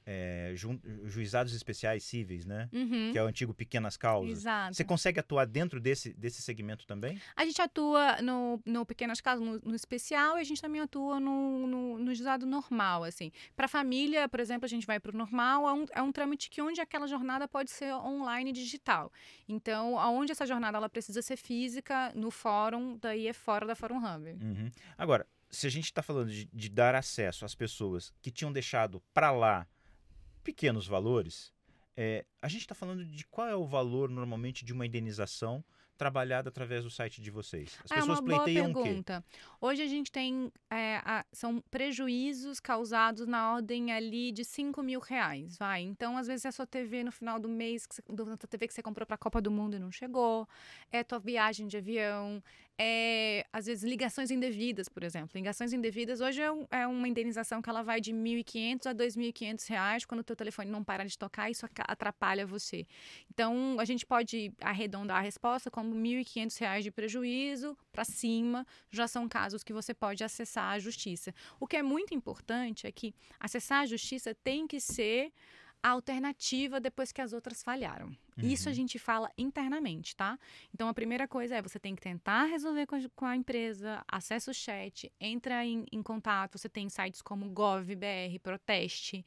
[0.07, 2.69] é, ju, juizados especiais cíveis, né?
[2.73, 3.13] Uhum.
[3.13, 4.39] Que é o antigo pequenas causas.
[4.39, 4.75] Exato.
[4.75, 7.21] Você consegue atuar dentro desse, desse segmento também?
[7.37, 11.21] A gente atua no, no pequenas causas, no, no especial, e a gente também atua
[11.21, 13.31] no, no, no juizado normal, assim.
[13.55, 16.51] Para família, por exemplo, a gente vai para o normal, é um, é um trâmite
[16.51, 19.13] que onde aquela jornada pode ser online e digital.
[19.49, 23.99] Então, aonde essa jornada ela precisa ser física, no fórum, daí é fora da Fórum
[23.99, 24.29] Hub.
[24.29, 24.71] Uhum.
[24.97, 29.03] Agora, se a gente está falando de, de, dar acesso às pessoas que tinham deixado
[29.13, 29.67] para lá
[30.45, 31.53] pequenos valores,
[31.97, 35.65] é, a gente está falando de qual é o valor normalmente de uma indenização
[36.01, 37.79] trabalhada através do site de vocês?
[37.85, 39.23] As ah, pessoas é uma pleiteiam boa pergunta.
[39.61, 44.99] Hoje a gente tem é, a, são prejuízos causados na ordem ali de 5 mil
[44.99, 45.83] reais, vai.
[45.83, 48.67] Então, às vezes é a sua TV no final do mês, que você, da TV
[48.67, 50.49] que você comprou para a Copa do Mundo e não chegou,
[50.91, 52.43] é a tua viagem de avião,
[52.83, 55.33] é, às vezes, ligações indevidas, por exemplo.
[55.35, 58.95] Ligações indevidas hoje é, um, é uma indenização que ela vai de R$ 1.500 a
[58.95, 62.87] 2.500 reais quando o teu telefone não para de tocar, isso atrapalha você.
[63.31, 69.07] Então, a gente pode arredondar a resposta como 1.500 reais de prejuízo para cima, já
[69.07, 71.35] são casos que você pode acessar a justiça.
[71.61, 75.31] O que é muito importante é que acessar a justiça tem que ser
[75.83, 78.07] a alternativa depois que as outras falharam.
[78.07, 78.49] Uhum.
[78.49, 78.77] Isso a uhum.
[78.77, 80.39] gente fala internamente, tá?
[80.75, 84.03] Então a primeira coisa é você tem que tentar resolver com a, com a empresa,
[84.09, 86.59] acessa o chat, entra em, em, contato.
[86.59, 89.25] Você tem sites como GovBR, Proteste,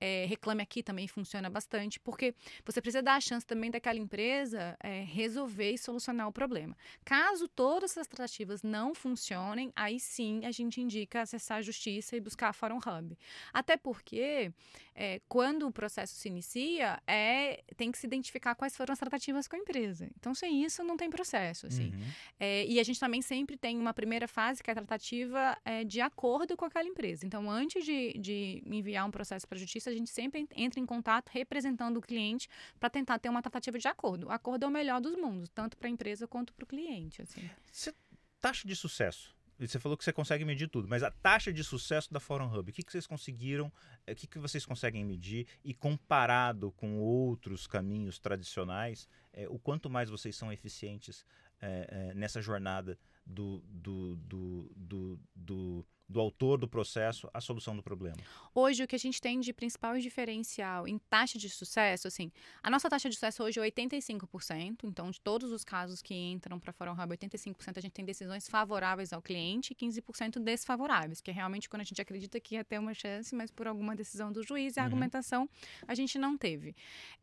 [0.00, 4.76] é, Reclame Aqui também funciona bastante, porque você precisa dar a chance também daquela empresa
[4.82, 6.76] é, resolver e solucionar o problema.
[7.04, 12.20] Caso todas essas tratativas não funcionem, aí sim a gente indica acessar a justiça e
[12.20, 13.16] buscar a Fórum Hub.
[13.52, 14.52] Até porque,
[14.94, 19.46] é, quando o processo se inicia, é, tem que se identificar quais foram as tratativas
[19.48, 20.08] com a empresa.
[20.18, 21.66] Então, sem isso, não tem processo.
[21.66, 21.90] Assim.
[21.90, 22.04] Uhum.
[22.38, 25.84] É, e a gente também sempre tem uma primeira fase, que é a tratativa é,
[25.84, 27.26] de acordo com aquela empresa.
[27.26, 30.86] Então, antes de, de enviar um processo para a justiça, a gente sempre entra em
[30.86, 34.26] contato representando o cliente para tentar ter uma tratativa de acordo.
[34.26, 37.22] O acordo é o melhor dos mundos, tanto para a empresa quanto para o cliente.
[37.22, 37.48] Assim.
[37.70, 37.94] Você,
[38.40, 39.34] taxa de sucesso.
[39.58, 42.70] Você falou que você consegue medir tudo, mas a taxa de sucesso da Forum Hub,
[42.70, 43.72] o que, que vocês conseguiram,
[44.06, 49.58] eh, o que, que vocês conseguem medir e comparado com outros caminhos tradicionais, é, o
[49.58, 51.24] quanto mais vocês são eficientes
[51.58, 57.76] é, é, nessa jornada do, do, do, do, do do autor do processo à solução
[57.76, 58.16] do problema?
[58.54, 62.30] Hoje, o que a gente tem de principal diferencial em taxa de sucesso, assim,
[62.62, 66.58] a nossa taxa de sucesso hoje é 85%, então, de todos os casos que entram
[66.58, 71.30] para Fórum Hub, 85% a gente tem decisões favoráveis ao cliente e 15% desfavoráveis, que
[71.30, 74.32] é realmente quando a gente acredita que ia ter uma chance, mas por alguma decisão
[74.32, 74.86] do juiz e a uhum.
[74.86, 75.48] argumentação
[75.86, 76.74] a gente não teve.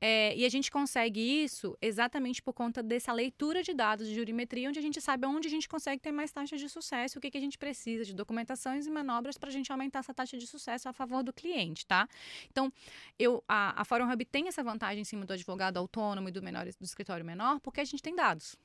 [0.01, 4.67] É, e a gente consegue isso exatamente por conta dessa leitura de dados de jurimetria,
[4.67, 7.31] onde a gente sabe onde a gente consegue ter mais taxa de sucesso, o que,
[7.31, 10.37] que a gente precisa de documentação ações e manobras para a gente aumentar essa taxa
[10.37, 12.07] de sucesso a favor do cliente, tá?
[12.51, 12.71] Então,
[13.17, 16.41] eu, a, a Fórum Hub tem essa vantagem em cima do advogado autônomo e do,
[16.41, 18.57] menor, do escritório menor, porque a gente tem dados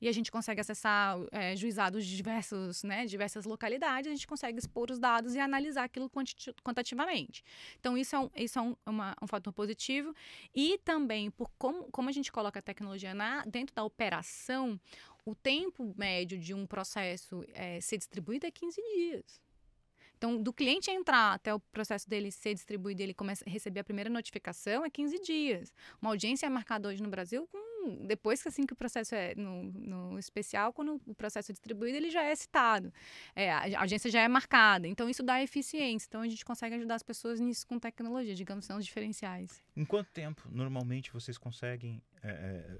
[0.00, 4.58] e a gente consegue acessar é, juizados de diversos, né, diversas localidades, a gente consegue
[4.58, 6.08] expor os dados e analisar aquilo
[6.62, 7.42] quantitativamente.
[7.80, 10.14] Então, isso é um, isso é um, uma, um fator positivo.
[10.54, 14.78] E também, por como, como a gente coloca a tecnologia na, dentro da operação,
[15.28, 19.40] o tempo médio de um processo é, ser distribuído é 15 dias.
[20.16, 23.84] Então, do cliente entrar até o processo dele ser distribuído ele começa a receber a
[23.84, 25.72] primeira notificação é 15 dias.
[26.00, 29.34] Uma audiência é marcada hoje no Brasil com, depois que assim que o processo é
[29.36, 32.92] no, no especial, quando o processo é distribuído, ele já é citado.
[33.36, 34.88] É, a audiência já é marcada.
[34.88, 36.08] Então, isso dá eficiência.
[36.08, 39.62] Então, a gente consegue ajudar as pessoas nisso com tecnologia, digamos, são os diferenciais.
[39.76, 42.78] Em quanto tempo, normalmente, vocês conseguem é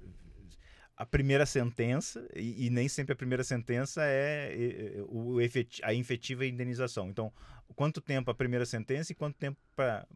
[0.99, 5.95] a primeira sentença, e, e, nem sempre a primeira sentença é, é, o efet, a
[5.95, 7.09] efetiva indenização.
[7.09, 7.33] Então,
[7.75, 10.07] quanto tempo a primeira sentença e quanto tempo para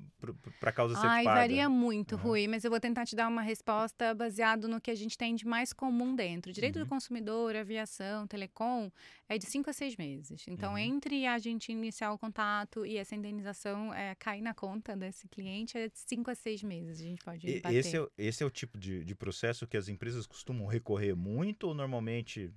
[0.62, 1.40] a causa ser Ai, paga?
[1.40, 2.22] varia muito, uhum.
[2.22, 5.34] Rui, mas eu vou tentar te dar uma resposta baseado no que a gente tem
[5.34, 6.52] de mais comum dentro.
[6.52, 6.84] Direito uhum.
[6.84, 8.90] do consumidor, aviação, telecom,
[9.28, 10.44] é de cinco a seis meses.
[10.48, 10.78] Então, uhum.
[10.78, 15.78] entre a gente iniciar o contato e essa indenização é, cair na conta desse cliente,
[15.78, 17.76] é de cinco a seis meses a gente pode bater.
[17.76, 21.68] Esse é, esse é o tipo de, de processo que as empresas costumam recorrer muito
[21.68, 22.50] ou normalmente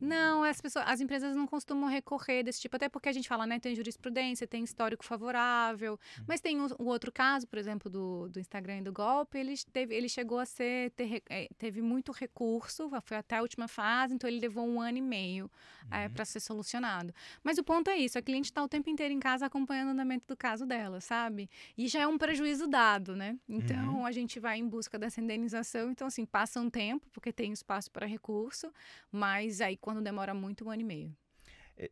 [0.00, 3.46] não, as pessoas, as empresas não costumam recorrer desse tipo, até porque a gente fala,
[3.46, 6.24] né, tem jurisprudência, tem histórico favorável, uhum.
[6.26, 9.54] mas tem o, o, outro caso, por exemplo, do, do Instagram e do golpe, ele,
[9.72, 14.14] teve, ele chegou a ser, ter, é, teve muito recurso, foi até a última fase,
[14.14, 15.50] então ele levou um ano e meio
[15.90, 16.02] é, uhum.
[16.02, 17.14] é, para ser solucionado.
[17.42, 19.92] Mas o ponto é isso, a cliente está o tempo inteiro em casa acompanhando o
[19.92, 21.48] andamento do caso dela, sabe?
[21.78, 23.38] E já é um prejuízo dado, né?
[23.48, 24.06] Então uhum.
[24.06, 27.90] a gente vai em busca dessa indenização, então assim, passa um tempo, porque tem espaço
[27.92, 28.72] para recurso,
[29.12, 31.16] mas aí quando demora muito, um ano e meio.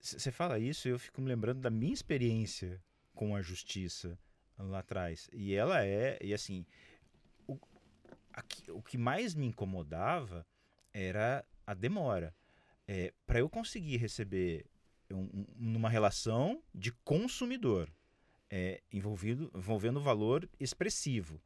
[0.01, 2.81] Você é, fala isso, eu fico me lembrando da minha experiência
[3.15, 4.19] com a justiça
[4.59, 5.29] lá atrás.
[5.33, 6.65] E ela é, e assim,
[7.47, 7.59] o,
[8.71, 10.47] o que mais me incomodava
[10.93, 12.35] era a demora.
[12.87, 14.67] É, Para eu conseguir receber
[15.11, 17.91] um, numa relação de consumidor,
[18.51, 21.41] é, envolvido, envolvendo valor expressivo.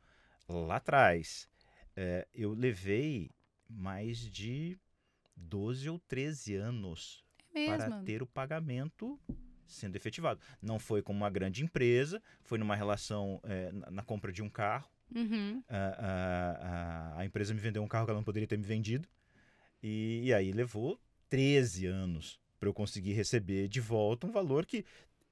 [0.48, 1.48] Lá atrás,
[1.96, 3.30] é, eu levei
[3.68, 4.78] mais de
[5.36, 9.18] 12 ou 13 anos é para ter o pagamento
[9.66, 10.40] sendo efetivado.
[10.62, 14.48] Não foi como uma grande empresa, foi numa relação é, na, na, compra de um
[14.48, 14.88] carro.
[15.14, 15.62] Uhum.
[15.68, 19.08] A, a, a, empresa me vendeu um carro que ela não poderia ter me vendido.
[19.82, 24.84] E, e aí levou 13 anos para eu conseguir receber de volta um valor que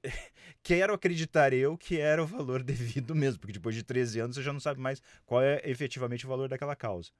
[0.61, 4.43] quero acreditar eu que era o valor devido mesmo, porque depois de 13 anos você
[4.43, 7.11] já não sabe mais qual é efetivamente o valor daquela causa.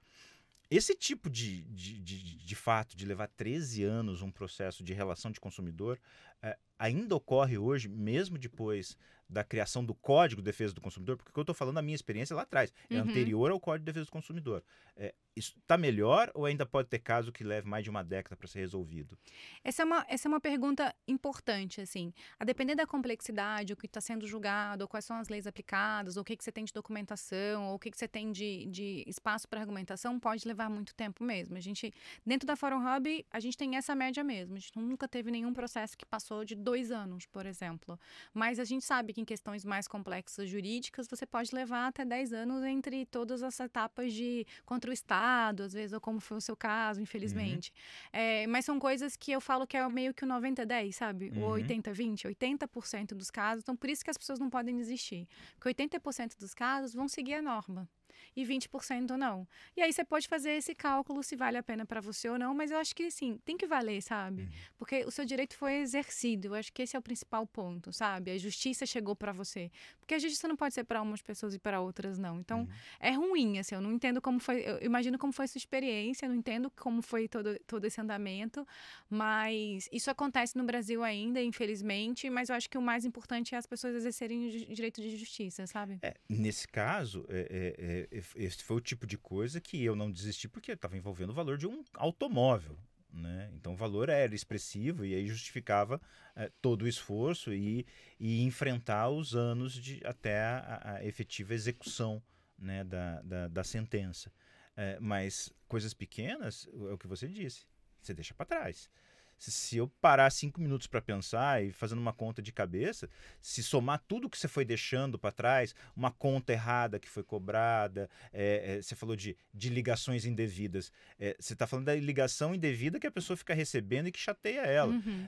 [0.69, 5.31] Esse tipo de, de, de, de, fato, de levar 13 anos um processo de relação
[5.31, 5.99] de consumidor,
[6.41, 11.37] é, ainda ocorre hoje, mesmo depois da criação do Código de Defesa do Consumidor, porque
[11.37, 13.09] eu estou falando da minha experiência lá atrás, é Uhum.
[13.09, 14.63] anterior ao Código de Defesa do Consumidor.
[14.95, 18.37] É, isso está melhor ou ainda pode ter caso que leve mais de uma década
[18.37, 19.17] para ser resolvido?
[19.63, 22.13] Essa é, uma, essa é uma pergunta importante, assim.
[22.39, 26.15] A depender da complexidade, o que está sendo julgado, ou quais são as leis aplicadas,
[26.15, 28.65] ou o que, que você tem de documentação, ou o que, que você tem de,
[28.67, 31.57] de espaço para argumentação, pode levar muito tempo mesmo.
[31.57, 31.93] A gente,
[32.25, 34.55] dentro da Fórum Hub, a gente tem essa média mesmo.
[34.55, 37.99] A gente nunca teve nenhum processo que passou de dois anos, por exemplo.
[38.33, 42.33] Mas a gente sabe que em questões mais complexas jurídicas, você pode levar até 10
[42.33, 46.41] anos entre todas as etapas de contra o Estado, às vezes, ou como foi o
[46.41, 47.73] seu caso, infelizmente.
[48.11, 51.31] É, mas são coisas que eu falo que é meio que o 90-10, sabe?
[51.35, 51.43] Uhum.
[51.43, 53.63] O 80-20, 80% dos casos.
[53.63, 55.27] Então, por isso que as pessoas não podem desistir.
[55.59, 57.87] Porque 80% dos casos vão seguir a norma.
[58.35, 59.47] E 20% não.
[59.75, 62.53] E aí você pode fazer esse cálculo se vale a pena para você ou não,
[62.53, 64.43] mas eu acho que sim, tem que valer, sabe?
[64.43, 64.49] Uhum.
[64.77, 66.47] Porque o seu direito foi exercido.
[66.49, 68.31] Eu acho que esse é o principal ponto, sabe?
[68.31, 69.71] A justiça chegou para você.
[69.99, 72.39] Porque a justiça não pode ser para umas pessoas e para outras não.
[72.39, 72.67] Então, Uhum.
[72.99, 76.35] é ruim, assim, eu não entendo como foi, eu imagino como foi sua experiência, não
[76.35, 78.67] entendo como foi todo, todo esse andamento,
[79.09, 83.57] mas isso acontece no Brasil ainda, infelizmente, mas eu acho que o mais importante é
[83.57, 85.99] as pessoas exercerem o direito de justiça, sabe?
[86.01, 90.47] É, nesse caso, é, é, esse foi o tipo de coisa que eu não desisti
[90.47, 92.77] porque estava envolvendo o valor de um automóvel.
[93.11, 93.49] Né?
[93.53, 96.01] Então o valor era expressivo e aí justificava
[96.35, 97.85] é, todo o esforço e,
[98.19, 102.21] e enfrentar os anos de, até a, a efetiva execução
[102.57, 104.31] né, da, da, da sentença.
[104.75, 107.65] É, mas coisas pequenas, é o que você disse,
[108.01, 108.89] você deixa para trás.
[109.37, 113.09] Se, se eu parar cinco minutos para pensar e fazendo uma conta de cabeça,
[113.41, 118.09] se somar tudo que você foi deixando para trás, uma conta errada que foi cobrada,
[118.31, 122.99] é, é, você falou de, de ligações indevidas, é, você está falando da ligação indevida
[122.99, 124.93] que a pessoa fica recebendo e que chateia ela.
[124.93, 125.27] Uhum.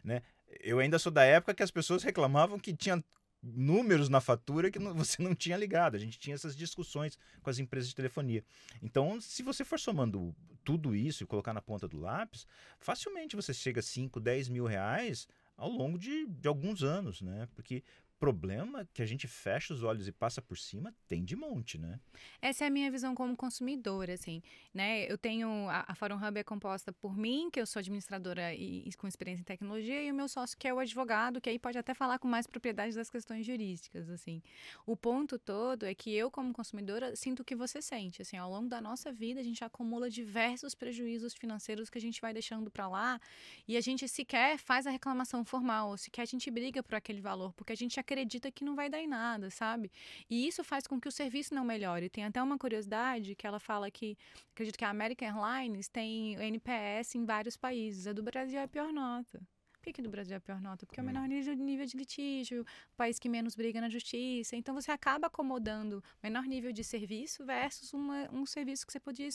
[0.61, 3.03] Eu ainda sou da época que as pessoas reclamavam que tinha
[3.41, 5.95] números na fatura que você não tinha ligado.
[5.95, 8.43] A gente tinha essas discussões com as empresas de telefonia.
[8.81, 12.45] Então, se você for somando tudo isso e colocar na ponta do lápis,
[12.79, 17.47] facilmente você chega a 5, 10 mil reais ao longo de, de alguns anos, né?
[17.55, 17.83] Porque
[18.19, 21.99] problema que a gente fecha os olhos e passa por cima tem de monte, né?
[22.41, 24.41] Essa é a minha visão como consumidora, assim,
[24.73, 25.09] né?
[25.11, 28.87] Eu tenho a, a Fórum Hub é composta por mim, que eu sou administradora e,
[28.87, 31.59] e com experiência em tecnologia, e o meu sócio que é o advogado, que aí
[31.59, 34.41] pode até falar com mais propriedade das questões jurídicas, assim.
[34.85, 38.49] O ponto todo é que eu como consumidora sinto o que você sente, assim, ao
[38.49, 42.71] longo da nossa vida a gente acumula diversos prejuízos financeiros que a gente vai deixando
[42.71, 43.19] para lá
[43.67, 47.21] e a gente sequer faz a reclamação formal, ou sequer a gente briga por aquele
[47.21, 49.91] valor, porque a gente acredita que não vai dar em nada, sabe?
[50.29, 52.09] E isso faz com que o serviço não melhore.
[52.09, 54.17] Tem até uma curiosidade que ela fala que,
[54.53, 58.07] acredito que a American Airlines tem NPS em vários países.
[58.07, 59.41] A do Brasil é a pior nota.
[59.87, 60.85] Que, que do Brasil é a pior nota?
[60.85, 61.07] Porque é o Hum.
[61.07, 62.65] menor nível, nível de litígio,
[62.97, 64.53] país que menos briga na justiça.
[64.57, 69.29] Então você acaba acomodando menor nível de serviço versus uma, um serviço que você podia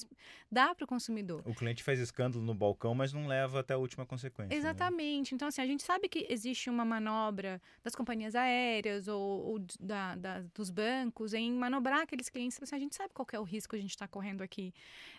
[0.50, 1.42] dar para o consumidor.
[1.46, 4.50] O cliente faz escândalo no balcão, mas não leva até a última consequência.
[4.50, 4.56] né?
[4.58, 5.34] Exatamente.
[5.34, 10.14] Então, assim, a gente sabe que existe uma manobra das companhias aéreas ou, ou da,
[10.16, 12.58] da- dos bancos em manobrar aqueles clientes.
[12.62, 14.74] Assim, a gente sabe qual é o risco que a gente está correndo aqui.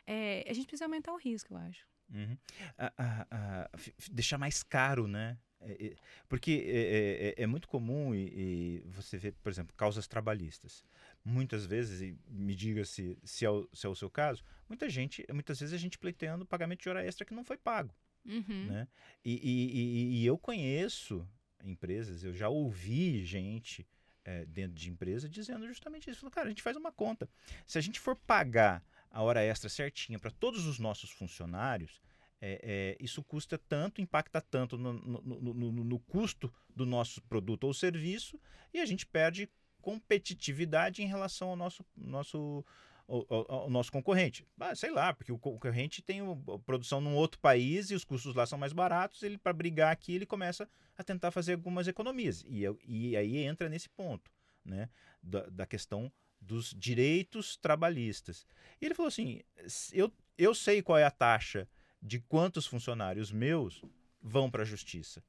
[0.06, 1.92] É, a gente precisa aumentar o risco, eu acho.
[2.12, 2.38] Uhum.
[2.78, 5.38] A- a- a- f- f- deixar mais caro, né?
[5.62, 5.96] É, é,
[6.28, 10.84] porque é, é- é muito comum e, e você vê, por exemplo, causas trabalhistas.
[11.24, 14.90] Muitas vezes, e me diga se, se, é o, se é o seu caso, muita
[14.90, 17.96] gente, muitas vezes a gente pleiteando pagamento de hora extra que não foi pago.
[18.26, 18.66] Uhum.
[18.68, 18.88] Né?
[19.24, 21.28] E, e- e- eu conheço
[21.64, 23.88] empresas, eu já ouvi gente
[24.26, 26.20] é, dentro de empresa dizendo justamente isso.
[26.22, 27.30] Falou, Cara, a gente faz uma conta.
[27.66, 28.84] Se a gente for pagar
[29.14, 32.02] a hora extra certinha para todos os nossos funcionários,
[32.42, 37.64] é, é, isso custa tanto, impacta tanto no, no- no- no- custo do nosso produto
[37.66, 38.38] ou serviço
[38.74, 39.50] e a gente perde
[39.82, 42.66] competitividade em relação ao nosso, nosso,
[43.08, 44.46] ao, ao- ao nosso concorrente.
[44.60, 46.20] Ah, sei lá, porque o concorrente tem
[46.66, 50.14] produção num outro país e os custos lá são mais baratos, ele para brigar aqui
[50.16, 52.44] ele começa a tentar fazer algumas economias.
[52.48, 54.32] E, e aí entra nesse ponto,
[54.66, 54.90] né,
[55.22, 56.12] da, da questão
[56.44, 58.46] dos direitos trabalhistas.
[58.82, 61.68] E ele falou assim, "S- eu, eu sei qual é a taxa
[62.02, 63.82] de quantos funcionários meus
[64.22, 65.24] vão para a justiça.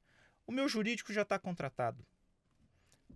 [0.45, 2.05] O meu jurídico já está contratado.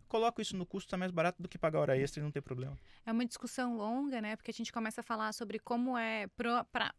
[0.09, 2.41] Coloco isso no custo, está mais barato do que pagar hora extra e não ter
[2.41, 2.77] problema.
[3.05, 4.35] É uma discussão longa, né?
[4.35, 6.91] Porque a gente começa a falar sobre como é para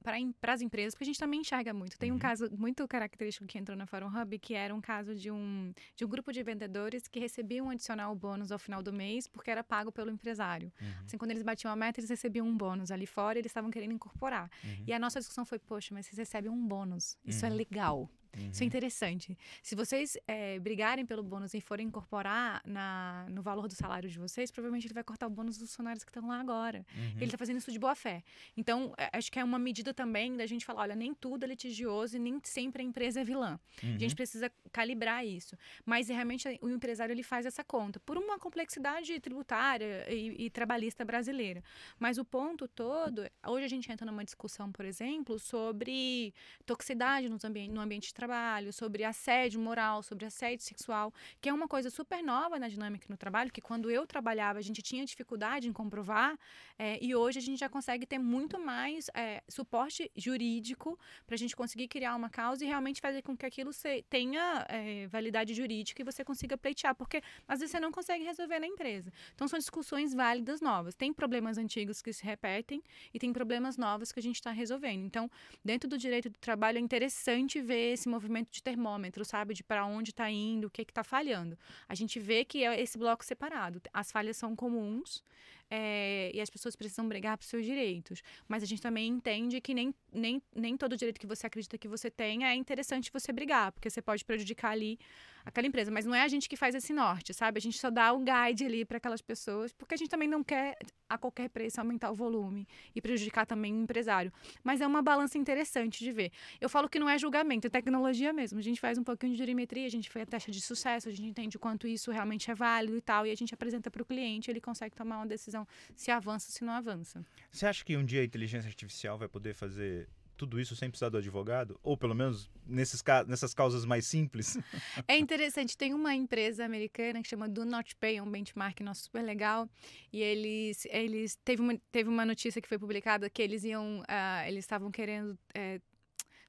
[0.47, 1.99] as empresas, porque a gente também enxerga muito.
[1.99, 2.21] Tem um Uhum.
[2.21, 6.05] caso muito característico que entrou na Fórum Hub, que era um caso de um, de
[6.05, 9.65] um grupo de vendedores que recebiam um adicional bônus ao final do mês porque era
[9.65, 10.73] pago pelo empresário.
[11.05, 12.93] Assim, quando eles batiam a meta, eles recebiam um bônus.
[12.93, 14.49] Ali fora, eles estavam querendo incorporar.
[14.63, 14.85] Uhum.
[14.87, 17.17] E a nossa discussão foi, poxa, mas vocês recebem um bônus.
[17.25, 17.57] Isso é Uhum.
[17.57, 18.09] legal.
[18.37, 18.51] Uhum.
[18.51, 19.37] Isso é interessante.
[19.63, 24.19] Se vocês é, brigarem pelo bônus e forem incorporar na, no valor do salário de
[24.19, 26.85] vocês, provavelmente ele vai cortar o bônus dos funcionários que estão lá agora.
[26.95, 27.17] Uhum.
[27.17, 28.23] Ele está fazendo isso de boa fé.
[28.57, 31.49] Então, é, acho que é uma medida também da gente falar: olha, nem tudo é
[31.49, 33.59] litigioso e nem sempre a empresa é vilã.
[33.83, 33.95] Uhum.
[33.95, 34.17] A gente uhum.
[34.17, 35.57] precisa calibrar isso.
[35.85, 41.05] Mas realmente o empresário ele faz essa conta por uma complexidade tributária e, e trabalhista
[41.05, 41.63] brasileira.
[41.99, 46.33] Mas o ponto todo, hoje a gente entra numa discussão, por exemplo, sobre
[46.65, 51.07] toxicidade no ambiente, no ambiente trabalho, sobre assédio moral, sobre assédio sexual,
[51.41, 54.63] que é uma coisa super nova na dinâmica no trabalho, que quando eu trabalhava a
[54.69, 56.31] gente tinha dificuldade em comprovar,
[56.79, 61.39] é, e hoje a gente já consegue ter muito mais é, suporte jurídico para a
[61.43, 63.71] gente conseguir criar uma causa e realmente fazer com que aquilo
[64.09, 68.59] tenha é, validade jurídica e você consiga pleitear, porque às vezes você não consegue resolver
[68.59, 69.11] na empresa.
[69.35, 70.95] Então são discussões válidas novas.
[70.95, 72.83] Tem problemas antigos que se repetem
[73.15, 75.05] e tem problemas novos que a gente está resolvendo.
[75.05, 75.31] Então,
[75.65, 79.55] dentro do direito do trabalho é interessante ver esse movimento de termômetro, sabe?
[79.55, 81.59] De para onde está indo, o que está falhando.
[81.89, 83.81] A gente vê que é esse bloco separado.
[83.93, 85.23] As falhas são comuns
[85.71, 88.23] é, e as pessoas precisam brigar por seus direitos.
[88.49, 91.89] Mas a gente também entende que nem, nem, nem todo direito que você acredita que
[91.89, 94.99] você tenha é interessante você brigar, porque você pode prejudicar ali
[95.45, 95.91] aquela empresa.
[95.91, 97.59] Mas não é a gente que faz esse norte, sabe?
[97.59, 100.43] A gente só dá o guide ali para aquelas pessoas, porque a gente também não
[100.43, 100.77] quer,
[101.09, 104.33] a qualquer preço, aumentar o volume e prejudicar também o empresário.
[104.63, 106.33] Mas é uma balança interessante de ver.
[106.61, 108.59] Eu falo que não é julgamento, é tecnologia mesmo.
[108.59, 111.13] A gente faz um pouquinho de jurimetria, a gente faz a taxa de sucesso, a
[111.13, 114.03] gente entende o quanto isso realmente é válido e tal, e a gente apresenta para
[114.03, 117.25] o cliente, ele consegue tomar uma decisão se avança, se não avança.
[117.51, 120.09] Você acha que um dia a inteligência artificial vai poder fazer
[120.41, 121.79] tudo isso sem precisar do advogado?
[121.83, 124.57] Ou pelo menos nesses, nessas causas mais simples?
[125.07, 125.77] É interessante.
[125.77, 129.69] Tem uma empresa americana que chama Do Not Pay, é um benchmark nosso super legal.
[130.13, 134.47] E eles, eles teve, uma, teve uma notícia que foi publicada que eles iam, uh,
[134.47, 135.90] eles estavam querendo uh,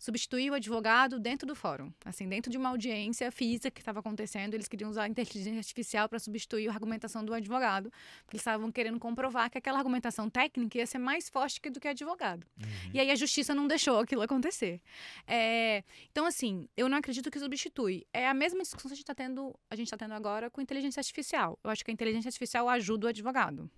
[0.02, 1.94] substituir o advogado dentro do fórum.
[2.04, 6.10] Assim, dentro de uma audiência física que estava acontecendo, eles queriam usar a inteligência artificial
[6.10, 7.92] para substituir a argumentação do advogado,
[8.26, 11.88] porque eles estavam querendo comprovar que aquela argumentação técnica ia ser mais forte do que
[11.88, 12.48] o advogado.
[12.60, 12.92] Uhum.
[12.96, 14.82] E aí a justiça não deixou aquilo acontecer.
[15.28, 18.04] É, então, assim, eu não acredito que substitui.
[18.12, 20.62] É a mesma discussão que a gente está tendo, a gente está tendo agora com
[20.62, 21.60] inteligência artificial.
[21.64, 23.70] Eu acho que a inteligência artificial ajuda o advogado.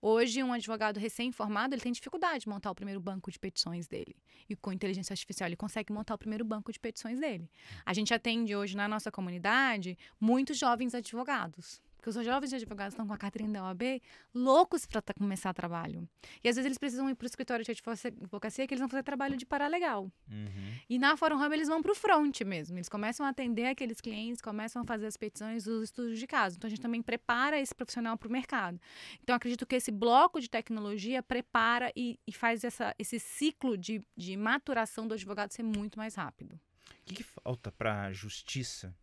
[0.00, 4.16] Hoje, um advogado recém-formado, ele tem dificuldade de montar o primeiro banco de petições dele.
[4.48, 7.50] E com inteligência artificial, ele consegue montar o primeiro banco de petições dele.
[7.84, 11.80] A gente atende hoje na nossa comunidade muitos jovens advogados.
[12.04, 14.02] Porque os jovens advogados estão com a carteirinha da OAB
[14.34, 16.06] loucos para começar trabalho.
[16.42, 19.02] E às vezes eles precisam ir para o escritório de advocacia que eles vão fazer
[19.02, 20.12] trabalho de paralegal.
[20.30, 20.74] Uhum.
[20.86, 22.76] E na Fórum Hub eles vão para o front mesmo.
[22.76, 26.58] Eles começam a atender aqueles clientes, começam a fazer as petições, os estudos de caso.
[26.58, 28.78] Então a gente também prepara esse profissional para o mercado.
[29.22, 34.06] Então acredito que esse bloco de tecnologia prepara e, e faz essa, esse ciclo de,
[34.14, 36.60] de maturação do advogado ser muito mais rápido.
[37.00, 38.94] O que, que falta para a justiça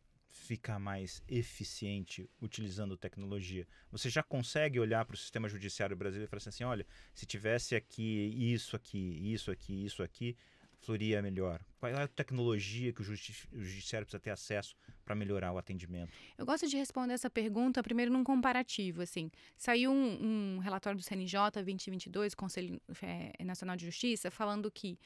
[0.51, 3.65] ficar mais eficiente utilizando tecnologia?
[3.89, 7.73] Você já consegue olhar para o sistema judiciário brasileiro e falar assim, olha, se tivesse
[7.73, 10.35] aqui isso aqui, isso aqui, isso aqui,
[10.81, 11.61] floria melhor?
[11.79, 13.15] Qual é a tecnologia que o, o
[13.63, 14.75] judiciário precisa ter acesso
[15.05, 16.11] para melhorar o atendimento?
[16.37, 19.01] Eu gosto de responder essa pergunta primeiro num comparativo.
[19.01, 24.99] Assim, saiu um, um relatório do CNJ 2022, Conselho é, Nacional de Justiça, falando que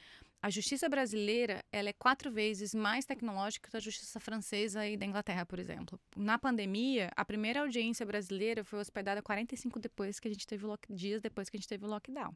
[0.46, 5.04] a justiça brasileira ela é quatro vezes mais tecnológica que a justiça francesa e da
[5.04, 6.00] Inglaterra, por exemplo.
[6.16, 11.20] Na pandemia, a primeira audiência brasileira foi hospedada 45 depois que a gente teve dias
[11.20, 12.32] depois que a gente teve o lockdown.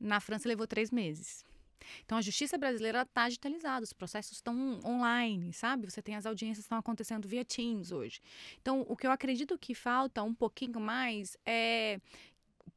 [0.00, 1.44] Na França levou três meses.
[2.04, 5.88] Então a justiça brasileira está digitalizada, os processos estão online, sabe?
[5.88, 8.20] Você tem as audiências estão acontecendo via Teams hoje.
[8.60, 12.00] Então o que eu acredito que falta um pouquinho mais é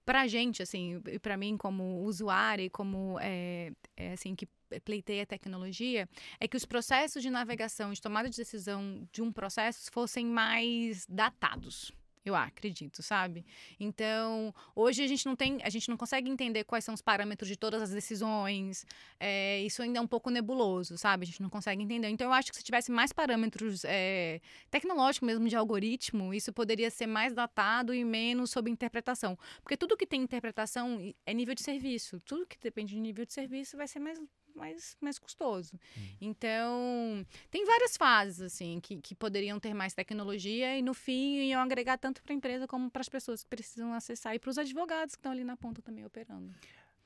[0.05, 4.47] para a gente, assim, e para mim como usuária e como, é, é, assim, que
[4.83, 6.09] pleiteia tecnologia,
[6.39, 11.05] é que os processos de navegação, de tomada de decisão de um processo fossem mais
[11.07, 11.91] datados.
[12.27, 13.45] Eu acredito, sabe?
[13.79, 17.47] Então, hoje a gente não tem, a gente não consegue entender quais são os parâmetros
[17.47, 18.85] de todas as decisões.
[19.19, 21.23] É, isso ainda é um pouco nebuloso, sabe?
[21.23, 22.09] A gente não consegue entender.
[22.09, 26.89] Então, eu acho que se tivesse mais parâmetros é, tecnológicos mesmo de algoritmo, isso poderia
[26.89, 29.37] ser mais datado e menos sob interpretação.
[29.61, 32.19] Porque tudo que tem interpretação é nível de serviço.
[32.19, 34.19] Tudo que depende de nível de serviço vai ser mais
[34.57, 35.79] mais, mais custoso.
[35.97, 36.15] Hum.
[36.19, 41.61] Então, tem várias fases, assim, que, que poderiam ter mais tecnologia e, no fim, iam
[41.61, 44.57] agregar tanto para a empresa como para as pessoas que precisam acessar e para os
[44.57, 46.53] advogados que estão ali na ponta também operando.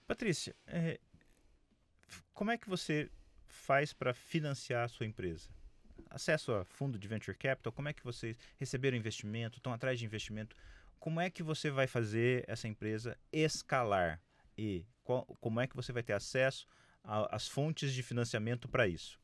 [0.07, 0.99] Patrícia, é,
[2.33, 3.09] como é que você
[3.47, 5.49] faz para financiar a sua empresa?
[6.09, 10.05] Acesso a fundo de venture capital, como é que vocês receberam investimento, estão atrás de
[10.05, 10.55] investimento?
[10.99, 14.19] Como é que você vai fazer essa empresa escalar?
[14.57, 16.67] E qual, como é que você vai ter acesso
[17.03, 19.19] a, as fontes de financiamento para isso?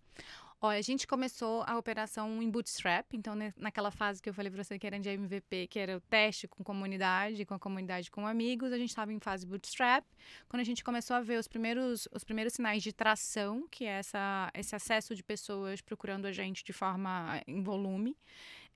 [0.59, 4.63] Olha, a gente começou a operação em Bootstrap, então naquela fase que eu falei para
[4.63, 8.25] você que era de MVP, que era o teste com comunidade, com a comunidade com
[8.25, 10.03] amigos, a gente estava em fase Bootstrap.
[10.49, 13.99] Quando a gente começou a ver os primeiros, os primeiros sinais de tração, que é
[13.99, 18.17] essa, esse acesso de pessoas procurando a gente de forma em volume,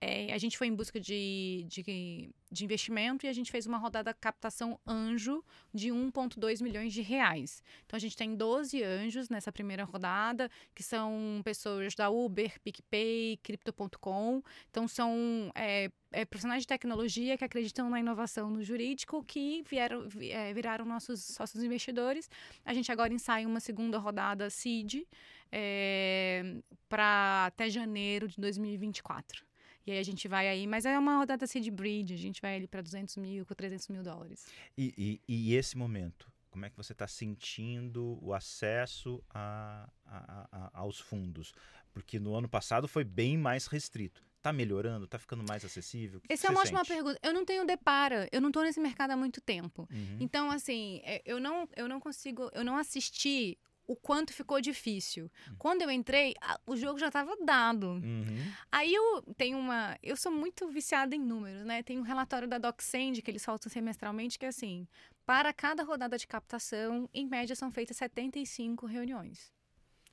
[0.04, 3.78] é, a gente foi em busca de, de, de, investimento e a gente fez uma
[3.78, 7.62] rodada captação anjo de 1,2 milhões de reais.
[7.86, 13.38] Então a gente tem 12 anjos nessa primeira rodada, que são pessoas da Uber, PicPay,
[13.44, 14.42] Crypto.com.
[14.72, 20.08] Então são é, é, profissionais de tecnologia que acreditam na inovação no jurídico que vieram,
[20.20, 22.28] é, viraram nossos sócios investidores.
[22.66, 25.04] A gente agora ensaia uma segunda rodada seed
[25.52, 26.56] é,
[26.90, 29.51] para até janeiro de 2024.
[29.86, 32.56] E aí a gente vai aí, mas é uma rodada seed bridge, a gente vai
[32.56, 34.46] ali para 200 mil, com 300 mil dólares.
[34.78, 40.48] E, e, e esse momento, como é que você está sentindo o acesso a, a,
[40.52, 41.54] a, aos fundos?
[41.94, 44.24] Porque no ano passado foi bem mais restrito.
[44.38, 45.06] Está melhorando?
[45.06, 46.20] Está ficando mais acessível?
[46.20, 47.20] Que Essa que é uma ótima pergunta.
[47.22, 49.88] Eu não tenho depara, eu não estou nesse mercado há muito tempo.
[49.92, 50.18] Uhum.
[50.20, 53.58] Então, assim, é, eu não, eu não consigo, eu não assisti
[53.92, 55.30] o quanto ficou difícil.
[55.50, 55.56] Uhum.
[55.58, 57.88] Quando eu entrei, a, o jogo já estava dado.
[57.88, 58.52] Uhum.
[58.72, 59.98] Aí eu tenho uma.
[60.02, 61.84] Eu sou muito viciada em números, né?
[61.84, 64.88] Tem um relatório da DocSend que eles soltam semestralmente que é assim:
[65.26, 69.52] para cada rodada de captação, em média são feitas 75 reuniões.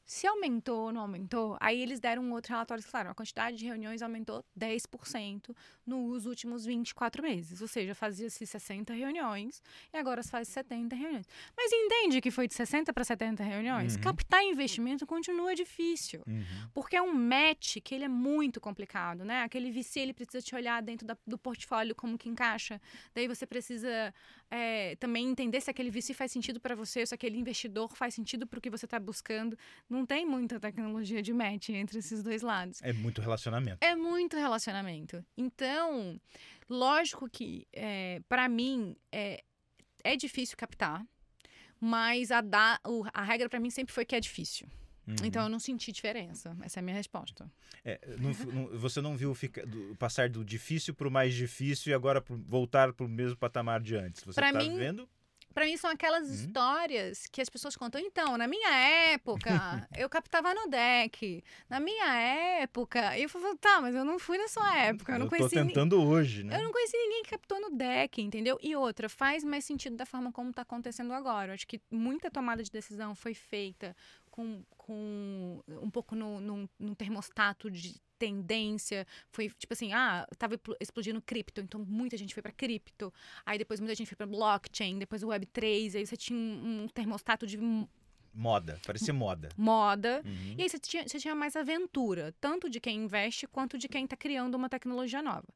[0.09, 3.59] Se aumentou ou não aumentou, aí eles deram um outro relatório que falaram, a quantidade
[3.59, 5.55] de reuniões aumentou 10%
[5.87, 7.61] nos últimos 24 meses.
[7.61, 11.27] Ou seja, fazia-se 60 reuniões e agora se faz 70 reuniões.
[11.55, 13.97] Mas entende que foi de 60 para 70 reuniões?
[13.97, 14.01] Uhum.
[14.01, 16.23] Captar investimento continua difícil.
[16.27, 16.43] Uhum.
[16.73, 19.43] Porque é um match que ele é muito complicado, né?
[19.43, 22.81] Aquele VC, ele precisa te olhar dentro da, do portfólio como que encaixa.
[23.15, 24.15] Daí você precisa
[24.51, 28.47] é, também entender se aquele VC faz sentido para você, se aquele investidor faz sentido
[28.47, 29.55] para o que você está buscando.
[29.89, 32.81] Não tem muita tecnologia de match entre esses dois lados.
[32.83, 33.79] É muito relacionamento.
[33.81, 35.25] É muito relacionamento.
[35.37, 36.21] Então,
[36.69, 39.43] lógico que, é, para mim, é,
[40.05, 41.05] é difícil captar,
[41.81, 42.81] mas a, da,
[43.13, 44.69] a regra para mim sempre foi que é difícil.
[45.09, 45.15] Uhum.
[45.25, 46.55] Então eu não senti diferença.
[46.63, 47.51] Essa é a minha resposta.
[47.83, 51.91] É, não, não, você não viu ficar, do, passar do difícil para o mais difícil
[51.91, 54.23] e agora pro, voltar para o mesmo patamar de antes?
[54.23, 55.09] Você está vendo?
[55.55, 56.33] Para mim são aquelas hum.
[56.33, 58.01] histórias que as pessoas contam.
[58.01, 58.71] Então, na minha
[59.13, 59.51] época,
[59.97, 61.43] eu captava no deck.
[61.69, 62.15] Na minha
[62.61, 65.13] época, eu falei, tá, mas eu não fui na sua época.
[65.13, 65.55] Eu não eu conheci.
[65.55, 66.59] Tô tentando hoje, né?
[66.59, 68.59] Eu não conheci ninguém que captou no deck, entendeu?
[68.63, 71.51] E outra, faz mais sentido da forma como está acontecendo agora.
[71.51, 73.97] Eu acho que muita tomada de decisão foi feita
[74.39, 79.05] com, com um pouco no, no, no termostato de tendência.
[79.33, 83.13] Foi tipo assim, ah, tava explodindo cripto, então muita gente foi para cripto.
[83.45, 86.89] Aí depois muita gente foi para blockchain, depois o Web3, aí você tinha um, um
[86.89, 87.59] termostato de
[88.33, 89.49] Moda, parecia moda.
[89.57, 90.23] Moda.
[90.25, 90.55] Uhum.
[90.57, 94.05] E aí você tinha, você tinha mais aventura, tanto de quem investe quanto de quem
[94.05, 95.49] está criando uma tecnologia nova.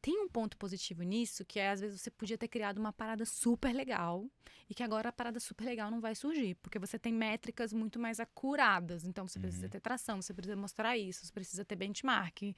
[0.00, 3.24] Tem um ponto positivo nisso, que é às vezes você podia ter criado uma parada
[3.24, 4.26] super legal
[4.70, 7.98] e que agora a parada super legal não vai surgir, porque você tem métricas muito
[7.98, 9.04] mais acuradas.
[9.04, 9.70] Então você precisa uhum.
[9.70, 12.54] ter tração, você precisa mostrar isso, você precisa ter benchmark.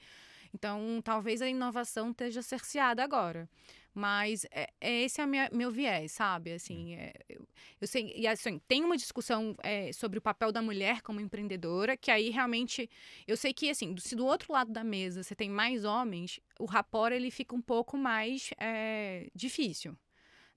[0.53, 3.49] Então talvez a inovação esteja cerceada agora.
[3.93, 6.53] Mas é, é esse é o meu viés, sabe?
[6.53, 6.99] Assim, hum.
[6.99, 7.47] é, eu,
[7.81, 11.97] eu, sei, e assim, tem uma discussão é, sobre o papel da mulher como empreendedora,
[11.97, 12.89] que aí realmente
[13.27, 16.65] eu sei que assim, se do outro lado da mesa você tem mais homens, o
[16.65, 19.97] rapor ele fica um pouco mais é, difícil,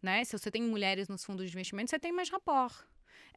[0.00, 0.24] né?
[0.24, 2.72] Se você tem mulheres nos fundos de investimento, você tem mais rapor.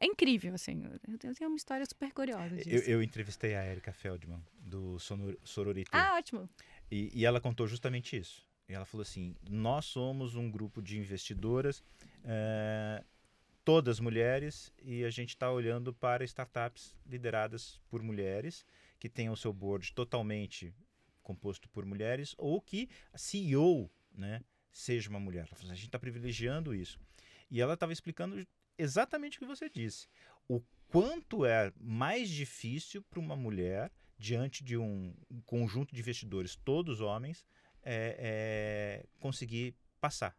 [0.00, 0.84] É incrível, assim.
[1.08, 2.70] Eu tenho uma história super curiosa disso.
[2.70, 5.90] Eu, eu entrevistei a Erika Feldman, do Sorority.
[5.92, 6.48] Ah, ótimo.
[6.90, 8.47] E, e ela contou justamente isso.
[8.68, 11.82] E ela falou assim: nós somos um grupo de investidoras,
[12.24, 13.02] é,
[13.64, 18.66] todas mulheres, e a gente está olhando para startups lideradas por mulheres,
[18.98, 20.74] que tenham o seu board totalmente
[21.22, 25.40] composto por mulheres, ou que a CEO né, seja uma mulher.
[25.40, 27.00] Ela falou assim, a gente está privilegiando isso.
[27.50, 28.46] E ela estava explicando
[28.76, 30.08] exatamente o que você disse.
[30.48, 35.14] O quanto é mais difícil para uma mulher, diante de um
[35.44, 37.46] conjunto de investidores, todos homens,
[37.90, 40.36] é, é, conseguir passar.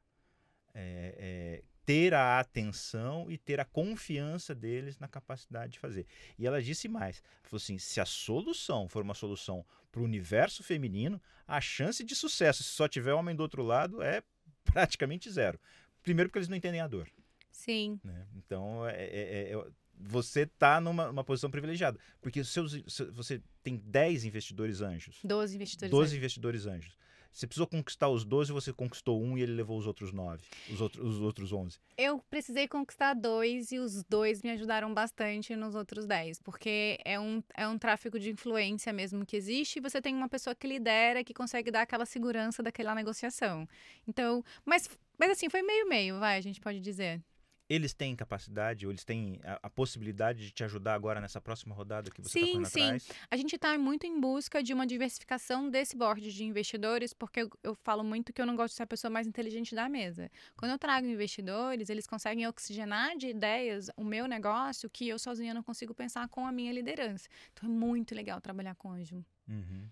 [0.71, 6.05] É, é, ter a atenção e ter a confiança deles na capacidade de fazer.
[6.37, 10.61] E ela disse mais: falou assim, se a solução for uma solução para o universo
[10.61, 14.21] feminino, a chance de sucesso, se só tiver homem do outro lado, é
[14.63, 15.59] praticamente zero.
[16.03, 17.09] Primeiro, porque eles não entendem a dor.
[17.49, 17.99] Sim.
[18.03, 18.27] Né?
[18.35, 19.65] Então, é, é, é
[20.01, 21.99] você está numa posição privilegiada.
[22.21, 22.81] Porque seus,
[23.11, 25.19] você tem 10 investidores anjos.
[25.23, 26.17] 12 investidores 12 anjos.
[26.17, 26.99] investidores anjos
[27.31, 30.81] Você precisou conquistar os 12, você conquistou um e ele levou os outros nove, os,
[30.81, 31.79] outros, os outros 11.
[31.97, 37.19] Eu precisei conquistar dois e os dois me ajudaram bastante nos outros dez, porque é
[37.19, 40.67] um, é um tráfico de influência mesmo que existe e você tem uma pessoa que
[40.67, 43.67] lidera, que consegue dar aquela segurança daquela negociação.
[44.07, 47.21] Então, mas, mas assim, foi meio-meio, vai, a gente pode dizer
[47.69, 51.75] eles têm capacidade ou eles têm a, a, possibilidade de te ajudar agora nessa próxima
[51.75, 52.83] rodada que você está correndo sim.
[52.83, 53.03] atrás?
[53.03, 57.43] Sim, a gente está muito em busca de uma diversificação desse board de investidores, porque
[57.43, 59.87] eu, eu, falo muito que eu não gosto de ser a pessoa mais inteligente da
[59.87, 60.31] mesa.
[60.57, 65.53] Quando eu trago investidores, eles conseguem oxigenar de ideias o meu negócio que eu sozinha
[65.53, 67.29] não consigo pensar com a minha liderança.
[67.53, 69.23] Então é muito legal trabalhar com anjo.
[69.47, 69.87] Uhum.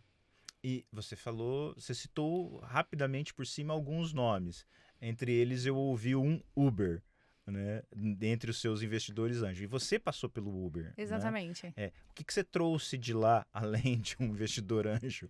[0.63, 4.65] E você falou, você citou rapidamente por cima alguns nomes.
[4.99, 7.03] Entre eles eu ouvi um Uber
[7.47, 7.81] né,
[8.21, 9.61] entre os seus investidores anjos.
[9.61, 10.85] E você passou pelo Uber.
[10.85, 10.93] Né?
[10.97, 11.67] Exatamente.
[11.67, 11.73] Né?
[11.75, 11.87] É.
[12.09, 15.29] O que, que você trouxe de lá, além de um investidor anjo?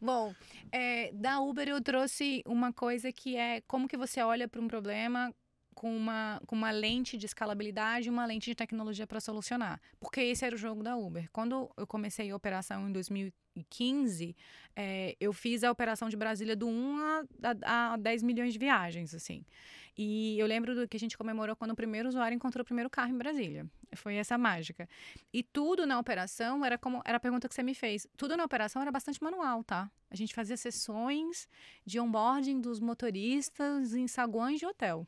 [0.00, 0.34] Bom,
[0.72, 4.66] é, da Uber eu trouxe uma coisa que é como que você olha para um
[4.66, 5.32] problema
[5.74, 9.80] com uma, com uma lente de escalabilidade e uma lente de tecnologia para solucionar.
[10.00, 11.28] Porque esse era o jogo da Uber.
[11.32, 14.36] Quando eu comecei a operação em 2015,
[14.74, 19.14] é, eu fiz a operação de Brasília do 1 a, a 10 milhões de viagens,
[19.14, 19.44] assim.
[19.96, 22.90] E eu lembro do que a gente comemorou quando o primeiro usuário encontrou o primeiro
[22.90, 23.66] carro em Brasília.
[23.94, 24.88] Foi essa mágica.
[25.32, 28.06] E tudo na operação era como era a pergunta que você me fez.
[28.16, 29.90] Tudo na operação era bastante manual, tá?
[30.10, 31.48] A gente fazia sessões
[31.86, 35.06] de onboarding dos motoristas em saguões de hotel.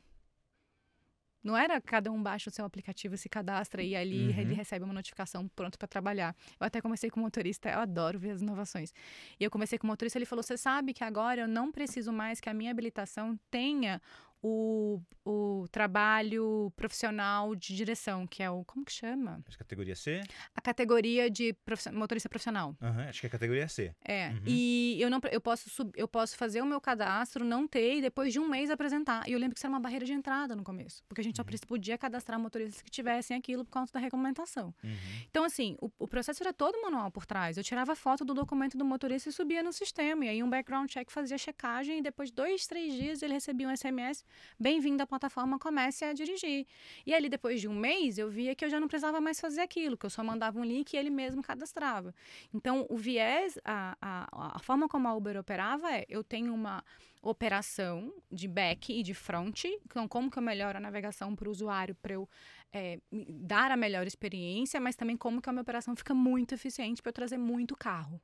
[1.47, 4.39] Não era cada um baixa o seu aplicativo, se cadastra e ali uhum.
[4.39, 6.35] ele recebe uma notificação pronto para trabalhar.
[6.59, 8.93] Eu até comecei com o motorista, eu adoro ver as inovações.
[9.39, 12.11] E eu comecei com o motorista, ele falou: "Você sabe que agora eu não preciso
[12.11, 14.01] mais que a minha habilitação tenha
[14.41, 18.63] o, o trabalho profissional de direção, que é o.
[18.65, 19.43] Como que chama?
[19.47, 20.21] A categoria C?
[20.55, 21.55] A categoria de
[21.93, 22.75] motorista profissional.
[22.81, 23.93] Uhum, acho que é a categoria C.
[24.03, 24.29] É.
[24.29, 24.41] Uhum.
[24.45, 28.01] E eu não eu posso, sub, eu posso fazer o meu cadastro, não ter, e
[28.01, 29.27] depois de um mês apresentar.
[29.27, 31.03] E eu lembro que isso era uma barreira de entrada no começo.
[31.07, 31.45] Porque a gente uhum.
[31.51, 34.73] só podia cadastrar motoristas que tivessem aquilo por conta da regulamentação.
[34.83, 34.97] Uhum.
[35.29, 37.57] Então, assim, o, o processo era todo manual por trás.
[37.57, 40.25] Eu tirava foto do documento do motorista e subia no sistema.
[40.25, 43.67] E aí um background check fazia checagem e depois de dois, três dias ele recebia
[43.67, 44.26] um SMS
[44.59, 46.65] bem-vindo à plataforma, comece a dirigir.
[47.05, 49.61] E ali, depois de um mês, eu via que eu já não precisava mais fazer
[49.61, 52.13] aquilo, que eu só mandava um link e ele mesmo cadastrava.
[52.53, 56.83] Então, o viés, a, a, a forma como a Uber operava é, eu tenho uma
[57.21, 61.51] operação de back e de front, então como que eu melhoro a navegação para o
[61.51, 62.29] usuário para eu
[62.71, 67.01] é, dar a melhor experiência, mas também como que a minha operação fica muito eficiente
[67.01, 68.21] para eu trazer muito carro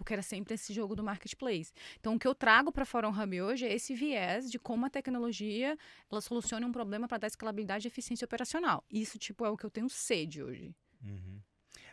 [0.00, 1.74] porque era sempre esse jogo do marketplace.
[1.98, 4.90] Então, o que eu trago para Forum Hub hoje é esse viés de como a
[4.90, 5.76] tecnologia
[6.10, 8.82] ela soluciona um problema para dar escalabilidade e eficiência operacional.
[8.90, 10.74] Isso, tipo, é o que eu tenho sede hoje.
[11.04, 11.38] Uhum.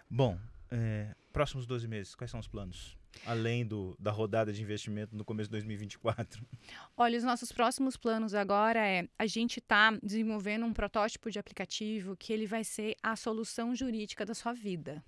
[0.10, 0.39] Bom,
[0.72, 2.97] é, próximos 12 meses, quais são os planos?
[3.26, 6.47] Além do, da rodada de investimento no começo de 2024?
[6.95, 12.16] Olha, os nossos próximos planos agora é a gente está desenvolvendo um protótipo de aplicativo
[12.16, 15.03] que ele vai ser a solução jurídica da sua vida.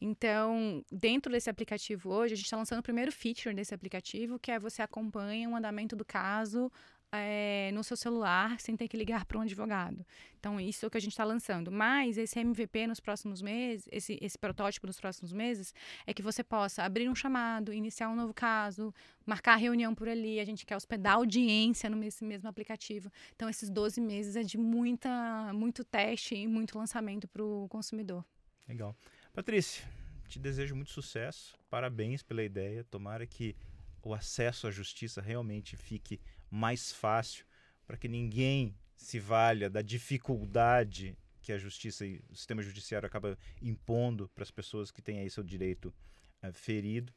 [0.00, 4.50] Então, dentro desse aplicativo hoje, a gente está lançando o primeiro feature desse aplicativo, que
[4.50, 6.72] é você acompanha o andamento do caso
[7.12, 10.06] é, no seu celular sem ter que ligar para um advogado.
[10.38, 11.70] Então, isso é o que a gente está lançando.
[11.70, 15.74] Mas esse MVP nos próximos meses, esse, esse protótipo nos próximos meses,
[16.06, 18.94] é que você possa abrir um chamado, iniciar um novo caso,
[19.26, 20.40] marcar reunião por ali.
[20.40, 23.10] A gente quer hospedar audiência nesse mesmo aplicativo.
[23.34, 28.24] Então, esses 12 meses é de muita, muito teste e muito lançamento para o consumidor.
[28.66, 28.96] Legal.
[29.32, 29.84] Patrícia,
[30.28, 32.84] te desejo muito sucesso, parabéns pela ideia.
[32.84, 33.56] Tomara que
[34.02, 36.20] o acesso à justiça realmente fique
[36.50, 37.44] mais fácil
[37.86, 43.38] para que ninguém se valha da dificuldade que a justiça e o sistema judiciário acaba
[43.62, 45.94] impondo para as pessoas que têm aí seu direito
[46.42, 47.12] uh, ferido.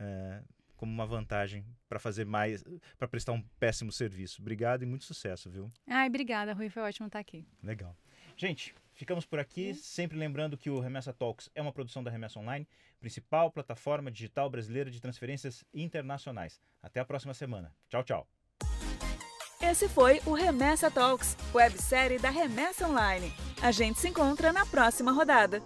[0.00, 0.44] Uh,
[0.76, 2.62] como uma vantagem para fazer mais,
[2.96, 4.40] para prestar um péssimo serviço.
[4.40, 5.68] Obrigado e muito sucesso, viu?
[5.88, 7.44] Ai, obrigada, Rui, foi ótimo estar aqui.
[7.60, 7.96] Legal.
[8.36, 12.40] Gente, ficamos por aqui, sempre lembrando que o Remessa Talks é uma produção da Remessa
[12.40, 12.66] Online,
[12.98, 16.60] principal plataforma digital brasileira de transferências internacionais.
[16.82, 17.72] Até a próxima semana.
[17.88, 18.28] Tchau, tchau.
[19.62, 23.32] Esse foi o Remessa Talks, websérie da Remessa Online.
[23.62, 25.62] A gente se encontra na próxima rodada.